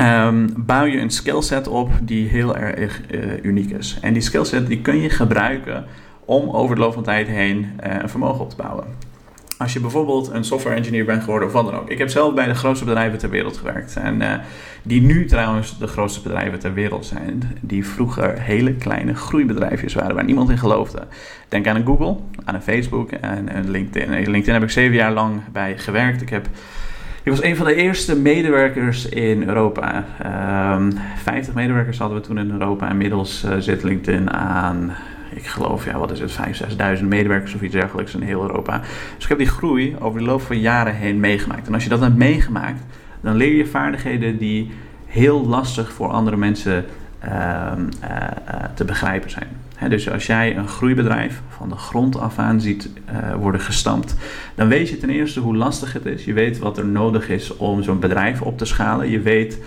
um, 0.00 0.52
bouw 0.56 0.84
je 0.84 1.00
een 1.00 1.10
skillset 1.10 1.68
op 1.68 1.90
die 2.02 2.28
heel 2.28 2.56
erg 2.56 3.00
uh, 3.10 3.44
uniek 3.44 3.70
is. 3.70 3.98
En 4.00 4.12
die 4.12 4.22
skillset 4.22 4.66
die 4.66 4.80
kun 4.80 5.00
je 5.00 5.10
gebruiken 5.10 5.84
om 6.24 6.50
over 6.50 6.74
de 6.74 6.80
loop 6.80 6.92
van 6.92 7.02
tijd 7.02 7.28
heen 7.28 7.66
een 7.76 8.08
vermogen 8.08 8.40
op 8.40 8.50
te 8.50 8.56
bouwen. 8.56 8.84
Als 9.58 9.72
je 9.72 9.80
bijvoorbeeld 9.80 10.30
een 10.30 10.44
software 10.44 10.76
engineer 10.76 11.04
bent 11.04 11.22
geworden 11.22 11.48
of 11.48 11.54
wat 11.54 11.64
dan 11.64 11.74
ook. 11.74 11.90
Ik 11.90 11.98
heb 11.98 12.08
zelf 12.08 12.34
bij 12.34 12.46
de 12.46 12.54
grootste 12.54 12.84
bedrijven 12.84 13.18
ter 13.18 13.30
wereld 13.30 13.56
gewerkt. 13.56 13.96
En 13.96 14.20
uh, 14.20 14.32
die 14.82 15.02
nu 15.02 15.24
trouwens 15.24 15.78
de 15.78 15.86
grootste 15.86 16.22
bedrijven 16.22 16.58
ter 16.58 16.74
wereld 16.74 17.06
zijn. 17.06 17.42
Die 17.60 17.86
vroeger 17.86 18.40
hele 18.40 18.74
kleine 18.74 19.14
groeibedrijfjes 19.14 19.94
waren 19.94 20.14
waar 20.14 20.24
niemand 20.24 20.50
in 20.50 20.58
geloofde. 20.58 21.02
Denk 21.48 21.66
aan 21.66 21.76
een 21.76 21.86
Google, 21.86 22.16
aan 22.44 22.54
een 22.54 22.62
Facebook 22.62 23.10
en 23.10 23.56
een 23.56 23.70
LinkedIn. 23.70 24.10
LinkedIn 24.10 24.54
heb 24.54 24.62
ik 24.62 24.70
zeven 24.70 24.96
jaar 24.96 25.12
lang 25.12 25.40
bij 25.52 25.78
gewerkt. 25.78 26.22
Ik 26.22 26.28
heb... 26.28 26.46
Ik 27.22 27.34
was 27.34 27.42
een 27.42 27.56
van 27.56 27.66
de 27.66 27.74
eerste 27.74 28.16
medewerkers 28.16 29.08
in 29.08 29.48
Europa. 29.48 30.04
Ehm, 30.22 30.92
50 31.22 31.54
medewerkers 31.54 31.98
hadden 31.98 32.20
we 32.20 32.26
toen 32.26 32.38
in 32.38 32.50
Europa. 32.50 32.90
Inmiddels 32.90 33.44
uh, 33.44 33.52
zit 33.58 33.82
LinkedIn 33.82 34.30
aan 34.30 34.92
ik 35.30 35.46
geloof, 35.46 35.84
ja, 35.84 35.98
wat 35.98 36.10
is 36.10 36.20
het, 36.20 36.38
5.000, 36.96 36.98
6.000 36.98 37.04
medewerkers 37.04 37.54
of 37.54 37.62
iets 37.62 37.72
dergelijks 37.72 38.14
in 38.14 38.22
heel 38.22 38.42
Europa. 38.42 38.80
Dus 39.14 39.22
ik 39.22 39.28
heb 39.28 39.38
die 39.38 39.46
groei 39.46 39.96
over 40.00 40.18
de 40.20 40.26
loop 40.26 40.40
van 40.40 40.60
jaren 40.60 40.94
heen 40.94 41.20
meegemaakt. 41.20 41.66
En 41.66 41.74
als 41.74 41.82
je 41.82 41.88
dat 41.88 42.00
hebt 42.00 42.16
meegemaakt, 42.16 42.80
dan 43.20 43.36
leer 43.36 43.54
je 43.54 43.66
vaardigheden 43.66 44.38
die 44.38 44.70
heel 45.06 45.46
lastig 45.46 45.92
voor 45.92 46.08
andere 46.08 46.36
mensen 46.36 46.84
uh, 47.24 47.72
uh, 48.02 48.16
te 48.74 48.84
begrijpen 48.84 49.30
zijn. 49.30 49.48
dus 49.88 50.10
als 50.10 50.26
jij 50.26 50.56
een 50.56 50.68
groeibedrijf 50.68 51.42
van 51.48 51.68
de 51.68 51.76
grond 51.76 52.18
af 52.18 52.38
aan 52.38 52.60
ziet 52.60 52.88
uh, 53.10 53.34
worden 53.34 53.60
gestampt, 53.60 54.14
dan 54.54 54.68
weet 54.68 54.88
je 54.88 54.98
ten 54.98 55.10
eerste 55.10 55.40
hoe 55.40 55.56
lastig 55.56 55.92
het 55.92 56.06
is. 56.06 56.24
Je 56.24 56.32
weet 56.32 56.58
wat 56.58 56.78
er 56.78 56.86
nodig 56.86 57.28
is 57.28 57.56
om 57.56 57.82
zo'n 57.82 57.98
bedrijf 57.98 58.42
op 58.42 58.58
te 58.58 58.64
schalen. 58.64 59.10
Je 59.10 59.20
weet 59.20 59.58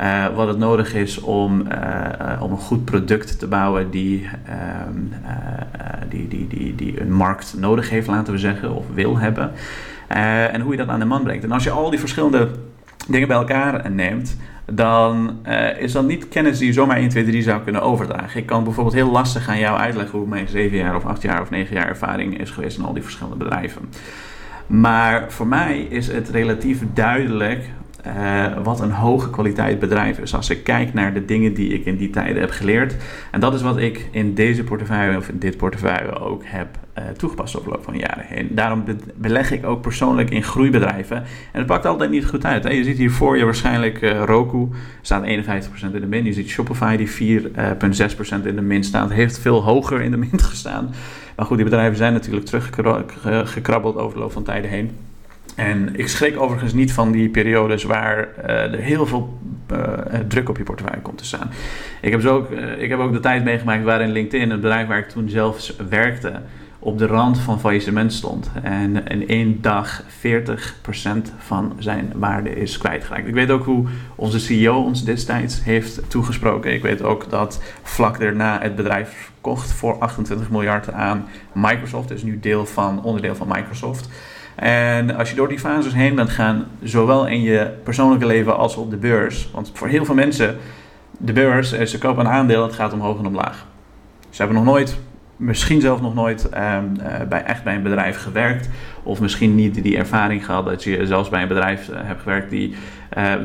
uh, 0.00 0.26
wat 0.34 0.48
het 0.48 0.58
nodig 0.58 0.94
is 0.94 1.20
om, 1.20 1.60
uh, 1.60 2.42
om 2.42 2.50
een 2.50 2.58
goed 2.58 2.84
product 2.84 3.38
te 3.38 3.46
bouwen 3.46 3.90
die, 3.90 4.28
ehm, 4.46 4.98
die, 6.08 6.28
die, 6.28 6.46
die, 6.46 6.74
die 6.74 7.00
een 7.00 7.12
markt 7.12 7.54
nodig 7.58 7.90
heeft, 7.90 8.06
laten 8.06 8.32
we 8.32 8.38
zeggen, 8.38 8.74
of 8.74 8.84
wil 8.94 9.18
hebben. 9.18 9.52
en 10.08 10.60
hoe 10.60 10.72
je 10.72 10.78
dat 10.78 10.88
aan 10.88 10.98
de 10.98 11.04
man 11.04 11.22
brengt. 11.22 11.44
En 11.44 11.52
als 11.52 11.64
je 11.64 11.70
al 11.70 11.90
die 11.90 11.98
verschillende 11.98 12.48
dingen 13.08 13.28
bij 13.28 13.36
elkaar 13.36 13.90
neemt, 13.90 14.36
dan 14.72 15.36
is 15.78 15.92
dat 15.92 16.06
niet 16.06 16.28
kennis 16.28 16.58
die 16.58 16.66
je 16.66 16.72
zomaar 16.72 16.96
1, 16.96 17.08
2, 17.08 17.24
3 17.24 17.42
zou 17.42 17.62
kunnen 17.62 17.82
overdragen. 17.82 18.40
Ik 18.40 18.46
kan 18.46 18.64
bijvoorbeeld 18.64 18.94
heel 18.94 19.10
lastig 19.10 19.48
aan 19.48 19.58
jou 19.58 19.78
uitleggen 19.78 20.18
hoe 20.18 20.28
mijn 20.28 20.48
7 20.48 20.76
jaar 20.76 20.96
of 20.96 21.04
8 21.04 21.22
jaar 21.22 21.40
of 21.40 21.50
9 21.50 21.74
jaar 21.74 21.88
ervaring 21.88 22.38
is 22.38 22.50
geweest 22.50 22.78
in 22.78 22.84
al 22.84 22.92
die 22.92 23.02
verschillende 23.02 23.44
bedrijven. 23.44 23.88
Maar 24.66 25.24
voor 25.28 25.46
mij 25.46 25.80
is 25.80 26.06
het 26.06 26.28
relatief 26.28 26.82
duidelijk 26.94 27.70
uh, 28.06 28.46
wat 28.62 28.80
een 28.80 28.90
hoge 28.90 29.30
kwaliteit 29.30 29.78
bedrijf 29.78 30.18
is. 30.18 30.34
Als 30.34 30.50
ik 30.50 30.64
kijk 30.64 30.94
naar 30.94 31.14
de 31.14 31.24
dingen 31.24 31.54
die 31.54 31.72
ik 31.72 31.84
in 31.84 31.96
die 31.96 32.10
tijden 32.10 32.40
heb 32.40 32.50
geleerd. 32.50 32.96
En 33.30 33.40
dat 33.40 33.54
is 33.54 33.62
wat 33.62 33.78
ik 33.78 34.08
in 34.10 34.34
deze 34.34 34.64
portefeuille 34.64 35.16
of 35.16 35.28
in 35.28 35.38
dit 35.38 35.56
portefeuille 35.56 36.18
ook 36.18 36.42
heb 36.44 36.78
uh, 36.98 37.04
toegepast 37.16 37.56
over 37.56 37.68
de 37.68 37.74
loop 37.74 37.84
van 37.84 37.96
jaren 37.96 38.24
heen. 38.26 38.48
Daarom 38.50 38.84
beleg 39.14 39.50
ik 39.50 39.66
ook 39.66 39.80
persoonlijk 39.80 40.30
in 40.30 40.42
groeibedrijven. 40.42 41.16
En 41.16 41.58
het 41.58 41.66
pakt 41.66 41.86
altijd 41.86 42.10
niet 42.10 42.26
goed 42.26 42.44
uit. 42.44 42.64
Je 42.64 42.84
ziet 42.84 42.98
hier 42.98 43.10
voor 43.10 43.36
je 43.36 43.44
waarschijnlijk 43.44 44.02
uh, 44.02 44.22
Roku, 44.24 44.68
staat 45.00 45.24
51% 45.24 45.26
in 45.92 46.00
de 46.00 46.06
min. 46.06 46.24
Je 46.24 46.32
ziet 46.32 46.48
Shopify 46.48 46.96
die 46.96 47.40
4,6% 47.42 47.52
in 48.44 48.54
de 48.54 48.62
min 48.62 48.84
staat. 48.84 49.10
Heeft 49.10 49.38
veel 49.38 49.62
hoger 49.62 50.00
in 50.00 50.10
de 50.10 50.16
min 50.16 50.40
gestaan. 50.50 50.90
Maar 51.36 51.46
goed, 51.46 51.56
die 51.56 51.64
bedrijven 51.64 51.96
zijn 51.96 52.12
natuurlijk 52.12 52.46
teruggekrabbeld 52.46 53.96
over 53.96 54.14
de 54.14 54.20
loop 54.20 54.32
van 54.32 54.42
tijden 54.42 54.70
heen. 54.70 54.90
En 55.60 55.88
ik 55.96 56.08
schrik 56.08 56.40
overigens 56.40 56.72
niet 56.72 56.92
van 56.92 57.12
die 57.12 57.28
periodes 57.28 57.82
waar 57.84 58.28
uh, 58.38 58.48
er 58.48 58.78
heel 58.78 59.06
veel 59.06 59.38
uh, 59.72 59.78
druk 60.28 60.48
op 60.48 60.56
je 60.56 60.62
portefeuille 60.62 61.02
komt 61.02 61.18
te 61.18 61.24
staan. 61.24 61.50
Ik 62.00 62.10
heb, 62.10 62.20
zo 62.20 62.36
ook, 62.36 62.50
ik 62.78 62.88
heb 62.88 62.98
ook 62.98 63.12
de 63.12 63.20
tijd 63.20 63.44
meegemaakt 63.44 63.84
waarin 63.84 64.10
LinkedIn, 64.10 64.50
het 64.50 64.60
bedrijf 64.60 64.86
waar 64.86 64.98
ik 64.98 65.08
toen 65.08 65.28
zelf 65.28 65.72
werkte, 65.88 66.32
op 66.78 66.98
de 66.98 67.06
rand 67.06 67.38
van 67.38 67.60
faillissement 67.60 68.12
stond. 68.12 68.50
En 68.62 69.06
in 69.06 69.28
één 69.28 69.60
dag 69.60 70.02
40% 70.02 70.06
van 71.38 71.72
zijn 71.78 72.12
waarde 72.14 72.50
is 72.50 72.78
kwijtgeraakt. 72.78 73.26
Ik 73.26 73.34
weet 73.34 73.50
ook 73.50 73.64
hoe 73.64 73.86
onze 74.14 74.40
CEO 74.40 74.82
ons 74.82 75.04
destijds 75.04 75.64
heeft 75.64 76.10
toegesproken. 76.10 76.72
Ik 76.72 76.82
weet 76.82 77.02
ook 77.02 77.30
dat 77.30 77.62
vlak 77.82 78.20
daarna 78.20 78.60
het 78.60 78.76
bedrijf 78.76 79.30
kocht 79.40 79.72
voor 79.72 79.98
28 79.98 80.50
miljard 80.50 80.92
aan 80.92 81.28
Microsoft. 81.52 82.10
Is 82.10 82.22
nu 82.22 82.40
deel 82.40 82.66
van, 82.66 83.02
onderdeel 83.02 83.34
van 83.34 83.48
Microsoft. 83.48 84.08
En 84.60 85.16
als 85.16 85.30
je 85.30 85.36
door 85.36 85.48
die 85.48 85.58
fases 85.58 85.94
heen 85.94 86.14
bent 86.14 86.30
gaan, 86.30 86.66
zowel 86.82 87.26
in 87.26 87.42
je 87.42 87.70
persoonlijke 87.82 88.26
leven 88.26 88.56
als 88.56 88.76
op 88.76 88.90
de 88.90 88.96
beurs. 88.96 89.50
Want 89.52 89.70
voor 89.74 89.88
heel 89.88 90.04
veel 90.04 90.14
mensen, 90.14 90.56
de 91.18 91.32
beurs, 91.32 91.82
ze 91.82 91.98
kopen 91.98 92.24
een 92.24 92.32
aandeel, 92.32 92.62
het 92.62 92.72
gaat 92.72 92.92
omhoog 92.92 93.18
en 93.18 93.26
omlaag. 93.26 93.66
Ze 94.30 94.42
hebben 94.42 94.56
nog 94.56 94.72
nooit 94.72 94.98
misschien 95.36 95.80
zelf 95.80 96.00
nog 96.00 96.14
nooit 96.14 96.48
ehm, 96.48 96.84
eh, 97.00 97.28
bij, 97.28 97.44
echt 97.44 97.64
bij 97.64 97.74
een 97.74 97.82
bedrijf 97.82 98.16
gewerkt. 98.16 98.68
Of 99.02 99.20
misschien 99.20 99.54
niet 99.54 99.82
die 99.82 99.96
ervaring 99.96 100.44
gehad 100.44 100.64
dat 100.64 100.84
je 100.84 101.06
zelfs 101.06 101.28
bij 101.28 101.42
een 101.42 101.48
bedrijf 101.48 101.88
uh, 101.88 101.96
hebt 102.02 102.20
gewerkt 102.22 102.50
die. 102.50 102.74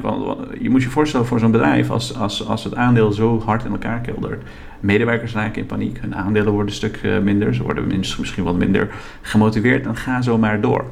Want, 0.01 0.38
je 0.60 0.69
moet 0.69 0.84
je 0.84 0.89
voorstellen 0.89 1.25
voor 1.25 1.39
zo'n 1.39 1.51
bedrijf 1.51 1.89
als, 1.89 2.17
als, 2.17 2.48
als 2.48 2.63
het 2.63 2.75
aandeel 2.75 3.12
zo 3.12 3.41
hard 3.41 3.65
in 3.65 3.72
elkaar 3.72 4.00
keldert. 4.00 4.43
Medewerkers 4.79 5.34
raken 5.34 5.62
in 5.62 5.67
paniek, 5.67 5.98
hun 6.01 6.15
aandelen 6.15 6.51
worden 6.51 6.69
een 6.69 6.75
stuk 6.75 7.00
minder, 7.24 7.55
ze 7.55 7.63
worden 7.63 7.88
misschien 8.19 8.43
wat 8.43 8.55
minder 8.55 8.88
gemotiveerd 9.22 9.86
en 9.86 9.95
gaan 9.95 10.24
zo 10.24 10.38
maar 10.38 10.62
door. 10.62 10.86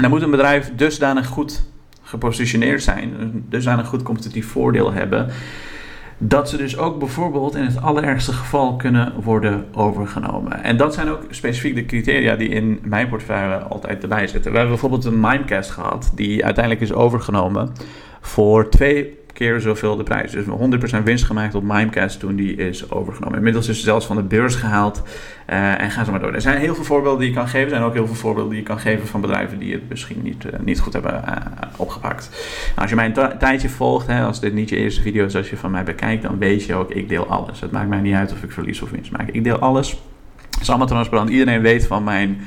En 0.00 0.06
dan 0.06 0.14
moet 0.14 0.24
een 0.24 0.36
bedrijf 0.36 0.72
dusdanig 0.76 1.26
goed 1.26 1.62
gepositioneerd 2.02 2.82
zijn, 2.82 3.12
dusdanig 3.48 3.86
goed 3.86 4.02
competitief 4.02 4.48
voordeel 4.48 4.92
hebben 4.92 5.28
dat 6.18 6.48
ze 6.48 6.56
dus 6.56 6.78
ook 6.78 6.98
bijvoorbeeld 6.98 7.54
in 7.54 7.64
het 7.64 7.82
allerergste 7.82 8.32
geval 8.32 8.76
kunnen 8.76 9.12
worden 9.22 9.66
overgenomen. 9.72 10.62
En 10.62 10.76
dat 10.76 10.94
zijn 10.94 11.08
ook 11.08 11.22
specifiek 11.30 11.74
de 11.74 11.86
criteria 11.86 12.36
die 12.36 12.48
in 12.48 12.78
mijn 12.82 13.08
portefeuille 13.08 13.56
altijd 13.58 14.02
erbij 14.02 14.26
zitten. 14.26 14.50
We 14.50 14.56
hebben 14.56 14.74
bijvoorbeeld 14.80 15.04
een 15.04 15.20
Mimecast 15.20 15.70
gehad, 15.70 16.12
die 16.14 16.44
uiteindelijk 16.44 16.84
is 16.84 16.92
overgenomen 16.92 17.72
voor 18.20 18.68
twee 18.68 19.18
keer 19.32 19.60
zoveel 19.60 19.96
de 19.96 20.02
prijs. 20.02 20.30
Dus 20.30 20.44
100% 20.44 21.02
winst 21.04 21.24
gemaakt 21.24 21.54
op 21.54 21.62
Mimecast 21.62 22.20
toen 22.20 22.36
die 22.36 22.56
is 22.56 22.90
overgenomen. 22.90 23.36
Inmiddels 23.36 23.68
is 23.68 23.76
ze 23.76 23.82
zelfs 23.82 24.06
van 24.06 24.16
de 24.16 24.22
beurs 24.22 24.54
gehaald 24.54 25.02
uh, 25.50 25.80
en 25.80 25.90
gaan 25.90 26.04
ze 26.04 26.10
maar 26.10 26.20
door. 26.20 26.34
Er 26.34 26.40
zijn 26.40 26.58
heel 26.58 26.74
veel 26.74 26.84
voorbeelden 26.84 27.20
die 27.20 27.28
je 27.28 27.34
kan 27.34 27.48
geven. 27.48 27.64
Er 27.64 27.70
zijn 27.70 27.82
ook 27.82 27.94
heel 27.94 28.06
veel 28.06 28.14
voorbeelden 28.14 28.50
die 28.50 28.60
je 28.60 28.66
kan 28.66 28.78
geven 28.78 29.06
van 29.06 29.20
bedrijven 29.20 29.58
die 29.58 29.72
het 29.72 29.88
misschien 29.88 30.20
niet, 30.22 30.44
uh, 30.44 30.52
niet 30.64 30.80
goed 30.80 30.92
hebben 30.92 31.24
uh, 31.28 31.36
opgepakt. 31.76 32.28
Nou, 32.66 32.80
als 32.80 32.90
je 32.90 32.96
mij 32.96 33.12
een 33.14 33.38
tijdje 33.38 33.68
volgt, 33.68 34.06
hè, 34.06 34.24
als 34.24 34.40
dit 34.40 34.52
niet 34.52 34.68
je 34.68 34.76
eerste 34.76 35.02
video 35.02 35.24
is 35.24 35.36
als 35.36 35.50
je 35.50 35.56
van 35.56 35.70
mij 35.70 35.84
bekijkt, 35.84 36.22
dan 36.22 36.38
weet 36.38 36.64
je 36.64 36.74
ook, 36.74 36.90
ik 36.90 37.08
deel 37.08 37.26
alles. 37.26 37.60
Het 37.60 37.70
maakt 37.70 37.88
mij 37.88 38.00
niet 38.00 38.14
uit 38.14 38.32
of 38.32 38.42
ik 38.42 38.52
verlies 38.52 38.82
of 38.82 38.90
winst 38.90 39.10
maak. 39.10 39.28
Ik 39.28 39.44
deel 39.44 39.58
alles. 39.58 39.90
Het 40.50 40.60
is 40.60 40.68
allemaal 40.68 40.86
transparant. 40.86 41.30
Iedereen 41.30 41.60
weet 41.60 41.86
van 41.86 42.04
mijn 42.04 42.40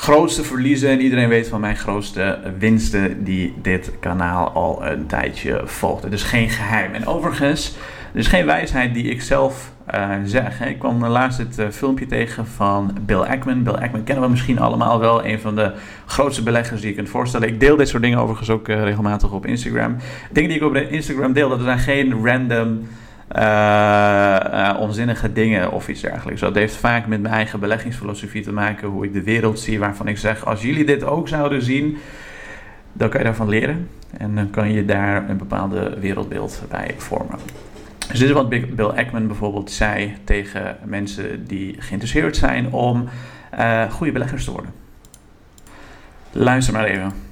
grootste 0.00 0.44
verliezen 0.44 0.90
en 0.90 1.00
iedereen 1.00 1.28
weet 1.28 1.48
van 1.48 1.60
mijn 1.60 1.76
grootste 1.76 2.38
winsten 2.58 3.24
die 3.24 3.54
dit 3.62 3.92
kanaal 4.00 4.50
al 4.50 4.86
een 4.86 5.06
tijdje 5.06 5.62
volgt. 5.64 6.02
Het 6.02 6.12
is 6.12 6.22
geen 6.22 6.50
geheim. 6.50 6.94
En 6.94 7.06
overigens, 7.06 7.76
er 8.12 8.18
is 8.18 8.26
geen 8.26 8.46
wijsheid 8.46 8.94
die 8.94 9.04
ik 9.04 9.22
zelf 9.22 9.72
uh, 9.94 10.10
zeg. 10.24 10.60
Ik 10.66 10.78
kwam 10.78 11.06
laatst 11.06 11.38
het 11.38 11.58
uh, 11.58 11.66
filmpje 11.70 12.06
tegen 12.06 12.46
van 12.46 12.96
Bill 13.06 13.20
Ackman. 13.20 13.62
Bill 13.62 13.74
Ackman 13.74 14.04
kennen 14.04 14.24
we 14.24 14.30
misschien 14.30 14.58
allemaal 14.58 15.00
wel. 15.00 15.24
Een 15.24 15.40
van 15.40 15.54
de 15.54 15.72
grootste 16.06 16.42
beleggers 16.42 16.80
die 16.80 16.90
je 16.90 16.96
kunt 16.96 17.08
voorstellen. 17.08 17.48
Ik 17.48 17.60
deel 17.60 17.76
dit 17.76 17.88
soort 17.88 18.02
dingen 18.02 18.18
overigens 18.18 18.50
ook 18.50 18.68
uh, 18.68 18.82
regelmatig 18.82 19.32
op 19.32 19.46
Instagram. 19.46 19.96
Dingen 20.32 20.48
die 20.50 20.58
ik 20.58 20.64
op 20.64 20.74
Instagram 20.74 21.32
deel, 21.32 21.48
dat 21.48 21.60
zijn 21.60 21.78
geen 21.78 22.24
random 22.24 22.88
uh, 23.38 24.76
onzinnige 24.78 25.32
dingen 25.32 25.72
of 25.72 25.88
iets 25.88 26.00
dergelijks. 26.00 26.40
Dat 26.40 26.54
heeft 26.54 26.76
vaak 26.76 27.06
met 27.06 27.20
mijn 27.20 27.34
eigen 27.34 27.60
beleggingsfilosofie 27.60 28.42
te 28.42 28.52
maken, 28.52 28.88
hoe 28.88 29.04
ik 29.04 29.12
de 29.12 29.22
wereld 29.22 29.60
zie, 29.60 29.78
waarvan 29.78 30.08
ik 30.08 30.18
zeg: 30.18 30.44
als 30.46 30.62
jullie 30.62 30.84
dit 30.84 31.04
ook 31.04 31.28
zouden 31.28 31.62
zien, 31.62 31.96
dan 32.92 33.08
kan 33.08 33.18
je 33.18 33.26
daarvan 33.26 33.48
leren 33.48 33.88
en 34.16 34.34
dan 34.34 34.50
kan 34.50 34.72
je 34.72 34.84
daar 34.84 35.30
een 35.30 35.36
bepaalde 35.36 35.98
wereldbeeld 36.00 36.62
bij 36.68 36.94
vormen. 36.96 37.38
Dus 38.08 38.18
dit 38.18 38.28
is 38.28 38.34
wat 38.34 38.48
Bill 38.48 38.84
Ackman 38.84 39.26
bijvoorbeeld 39.26 39.70
zei 39.70 40.16
tegen 40.24 40.76
mensen 40.84 41.46
die 41.46 41.76
geïnteresseerd 41.78 42.36
zijn 42.36 42.72
om 42.72 43.08
uh, 43.58 43.90
goede 43.90 44.12
beleggers 44.12 44.44
te 44.44 44.50
worden. 44.50 44.72
Luister 46.32 46.74
maar 46.74 46.84
even. 46.84 47.27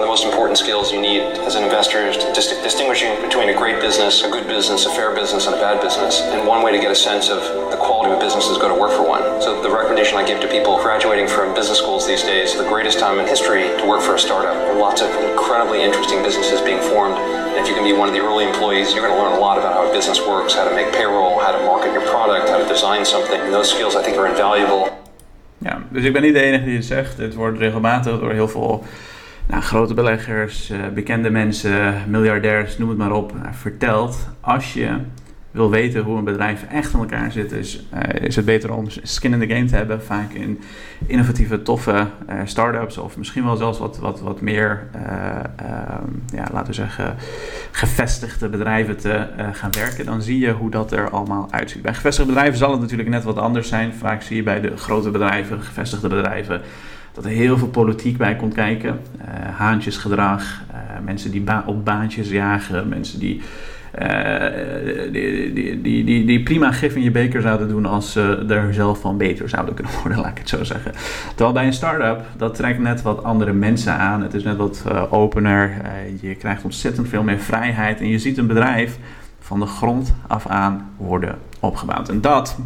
The 0.00 0.06
most 0.06 0.24
important 0.24 0.56
skills 0.56 0.90
you 0.90 0.98
need 0.98 1.20
as 1.44 1.56
an 1.56 1.62
investor 1.62 2.08
is 2.08 2.16
dis- 2.32 2.56
distinguishing 2.62 3.20
between 3.20 3.50
a 3.50 3.54
great 3.54 3.80
business, 3.82 4.24
a 4.24 4.30
good 4.30 4.48
business, 4.48 4.86
a 4.86 4.90
fair 4.90 5.14
business, 5.14 5.46
and 5.46 5.54
a 5.54 5.60
bad 5.60 5.82
business. 5.82 6.22
And 6.22 6.48
one 6.48 6.62
way 6.64 6.72
to 6.72 6.80
get 6.80 6.90
a 6.90 6.94
sense 6.94 7.28
of 7.28 7.40
the 7.70 7.76
quality 7.76 8.10
of 8.10 8.16
a 8.16 8.20
business 8.20 8.48
is 8.48 8.56
go 8.56 8.68
to 8.68 8.74
work 8.74 8.92
for 8.92 9.06
one. 9.06 9.22
So 9.42 9.60
the 9.60 9.68
recommendation 9.68 10.16
I 10.16 10.24
give 10.26 10.40
to 10.40 10.48
people 10.48 10.80
graduating 10.80 11.28
from 11.28 11.52
business 11.54 11.78
schools 11.78 12.06
these 12.06 12.22
days, 12.22 12.56
the 12.56 12.64
greatest 12.64 12.98
time 12.98 13.18
in 13.18 13.26
history 13.26 13.68
to 13.76 13.84
work 13.86 14.00
for 14.00 14.14
a 14.14 14.18
startup. 14.18 14.56
Lots 14.80 15.02
of 15.02 15.10
incredibly 15.30 15.82
interesting 15.82 16.22
businesses 16.22 16.62
being 16.62 16.80
formed. 16.80 17.18
And 17.20 17.60
if 17.60 17.68
you 17.68 17.74
can 17.74 17.84
be 17.84 17.92
one 17.92 18.08
of 18.08 18.14
the 18.14 18.24
early 18.24 18.46
employees, 18.46 18.94
you're 18.94 19.04
going 19.06 19.14
to 19.14 19.22
learn 19.22 19.36
a 19.36 19.40
lot 19.40 19.58
about 19.58 19.74
how 19.74 19.84
a 19.84 19.92
business 19.92 20.18
works, 20.24 20.54
how 20.54 20.64
to 20.64 20.74
make 20.74 20.90
payroll, 20.92 21.38
how 21.44 21.52
to 21.52 21.62
market 21.68 21.92
your 21.92 22.06
product, 22.08 22.48
how 22.48 22.56
to 22.56 22.66
design 22.66 23.04
something. 23.04 23.38
And 23.38 23.52
those 23.52 23.68
skills 23.68 23.94
I 23.94 24.02
think 24.02 24.16
are 24.16 24.26
invaluable. 24.26 24.88
Ja, 25.58 25.82
dus 25.90 26.04
ik 26.04 26.12
ben 26.12 26.22
niet 26.22 26.34
de 26.34 26.40
enige 26.40 26.64
die 26.64 26.76
het 26.76 26.84
zegt. 26.84 27.18
Het 27.18 27.34
wordt 27.34 27.58
regelmatig 27.58 28.20
door 28.20 28.32
heel 28.32 28.48
veel 28.48 28.84
nou, 29.50 29.62
grote 29.62 29.94
beleggers, 29.94 30.70
eh, 30.70 30.78
bekende 30.94 31.30
mensen, 31.30 31.94
miljardairs, 32.08 32.78
noem 32.78 32.88
het 32.88 32.98
maar 32.98 33.12
op, 33.12 33.32
eh, 33.32 33.52
vertelt. 33.52 34.28
Als 34.40 34.74
je 34.74 34.96
wil 35.50 35.70
weten 35.70 36.02
hoe 36.02 36.18
een 36.18 36.24
bedrijf 36.24 36.64
echt 36.70 36.92
in 36.92 36.98
elkaar 36.98 37.32
zit, 37.32 37.52
is, 37.52 37.86
uh, 37.94 38.22
is 38.26 38.36
het 38.36 38.44
beter 38.44 38.72
om 38.72 38.86
skin 39.02 39.32
in 39.32 39.48
the 39.48 39.54
game 39.54 39.66
te 39.66 39.76
hebben. 39.76 40.02
Vaak 40.02 40.32
in 40.32 40.60
innovatieve, 41.06 41.62
toffe 41.62 42.06
uh, 42.28 42.40
start-ups 42.44 42.98
of 42.98 43.16
misschien 43.16 43.44
wel 43.44 43.56
zelfs 43.56 43.78
wat, 43.78 43.98
wat, 43.98 44.20
wat 44.20 44.40
meer, 44.40 44.86
uh, 44.96 45.02
ja, 46.34 46.46
laten 46.52 46.66
we 46.66 46.72
zeggen, 46.72 47.16
gevestigde 47.70 48.48
bedrijven 48.48 48.96
te 48.96 49.26
gaan 49.52 49.70
werken. 49.70 50.04
Dan 50.04 50.22
zie 50.22 50.38
je 50.38 50.52
hoe 50.52 50.70
dat 50.70 50.92
er 50.92 51.10
allemaal 51.10 51.48
uitziet. 51.50 51.82
Bij 51.82 51.94
gevestigde 51.94 52.32
bedrijven 52.32 52.58
zal 52.58 52.70
het 52.70 52.80
natuurlijk 52.80 53.08
net 53.08 53.24
wat 53.24 53.38
anders 53.38 53.68
zijn. 53.68 53.94
Vaak 53.94 54.22
zie 54.22 54.36
je 54.36 54.42
bij 54.42 54.60
de 54.60 54.76
grote 54.76 55.10
bedrijven, 55.10 55.62
gevestigde 55.62 56.08
bedrijven 56.08 56.60
dat 57.12 57.24
er 57.24 57.30
heel 57.30 57.58
veel 57.58 57.68
politiek 57.68 58.16
bij 58.16 58.36
komt 58.36 58.54
kijken. 58.54 59.00
Uh, 59.18 59.24
haantjesgedrag, 59.56 60.62
uh, 60.72 60.76
mensen 61.04 61.30
die 61.30 61.44
op 61.66 61.84
baantjes 61.84 62.28
jagen, 62.28 62.88
mensen 62.88 63.18
die, 63.18 63.42
uh, 64.02 65.12
die, 65.12 65.52
die, 65.52 65.82
die, 65.82 66.04
die, 66.04 66.24
die, 66.24 66.42
prima 66.42 66.72
gif 66.72 66.94
in 66.94 67.02
je 67.02 67.10
beker 67.10 67.40
zouden 67.40 67.68
doen 67.68 67.86
als 67.86 68.12
ze 68.12 68.44
er 68.48 68.74
zelf 68.74 69.00
van 69.00 69.16
beter 69.16 69.48
zouden 69.48 69.74
kunnen 69.74 69.92
worden, 70.02 70.18
laat 70.22 70.30
ik 70.30 70.38
het 70.38 70.48
zo 70.48 70.64
zeggen. 70.64 70.92
Terwijl 71.28 71.52
bij 71.52 71.66
een 71.66 71.72
start-up, 71.72 72.22
dat 72.36 72.54
trekt 72.54 72.78
net 72.78 73.02
wat 73.02 73.24
andere 73.24 73.52
mensen 73.52 73.92
aan. 73.92 74.22
Het 74.22 74.34
is 74.34 74.42
net 74.42 74.56
wat 74.56 74.84
opener. 75.10 75.72
je 76.20 76.34
krijgt 76.34 76.64
ontzettend 76.64 77.08
veel 77.08 77.22
meer 77.22 77.38
vrijheid 77.38 78.00
en 78.00 78.08
je 78.08 78.18
ziet 78.18 78.38
een 78.38 78.46
bedrijf 78.46 78.98
van 79.40 79.60
de 79.60 79.66
grond 79.66 80.14
af 80.26 80.46
aan 80.46 80.90
worden 80.96 81.38
opgebouwd. 81.60 82.08
En 82.08 82.20
dat 82.20 82.58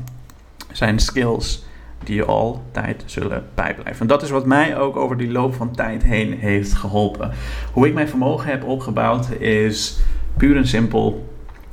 zijn 0.73 0.99
skills 0.99 1.65
die 2.07 2.17
je 2.17 2.25
altijd 2.25 3.03
zullen 3.07 3.45
bijblijven. 3.55 4.01
En 4.01 4.07
dat 4.07 4.23
is 4.23 4.31
wat 4.31 4.47
mij 4.47 4.79
ook 4.79 4.97
over 4.97 5.17
die 5.17 5.31
loop 5.31 5.55
van 5.55 5.75
tijd 5.75 6.03
heen 6.03 6.33
heeft 6.33 6.75
geholpen. 6.75 7.31
Hoe 7.73 7.87
ik 7.87 7.95
mijn 7.95 8.09
vermogen 8.09 8.51
heb 8.51 8.65
opgebouwd 8.65 9.31
is 9.39 10.01
puur 10.37 10.57
en 10.57 10.67
simpel 10.67 11.33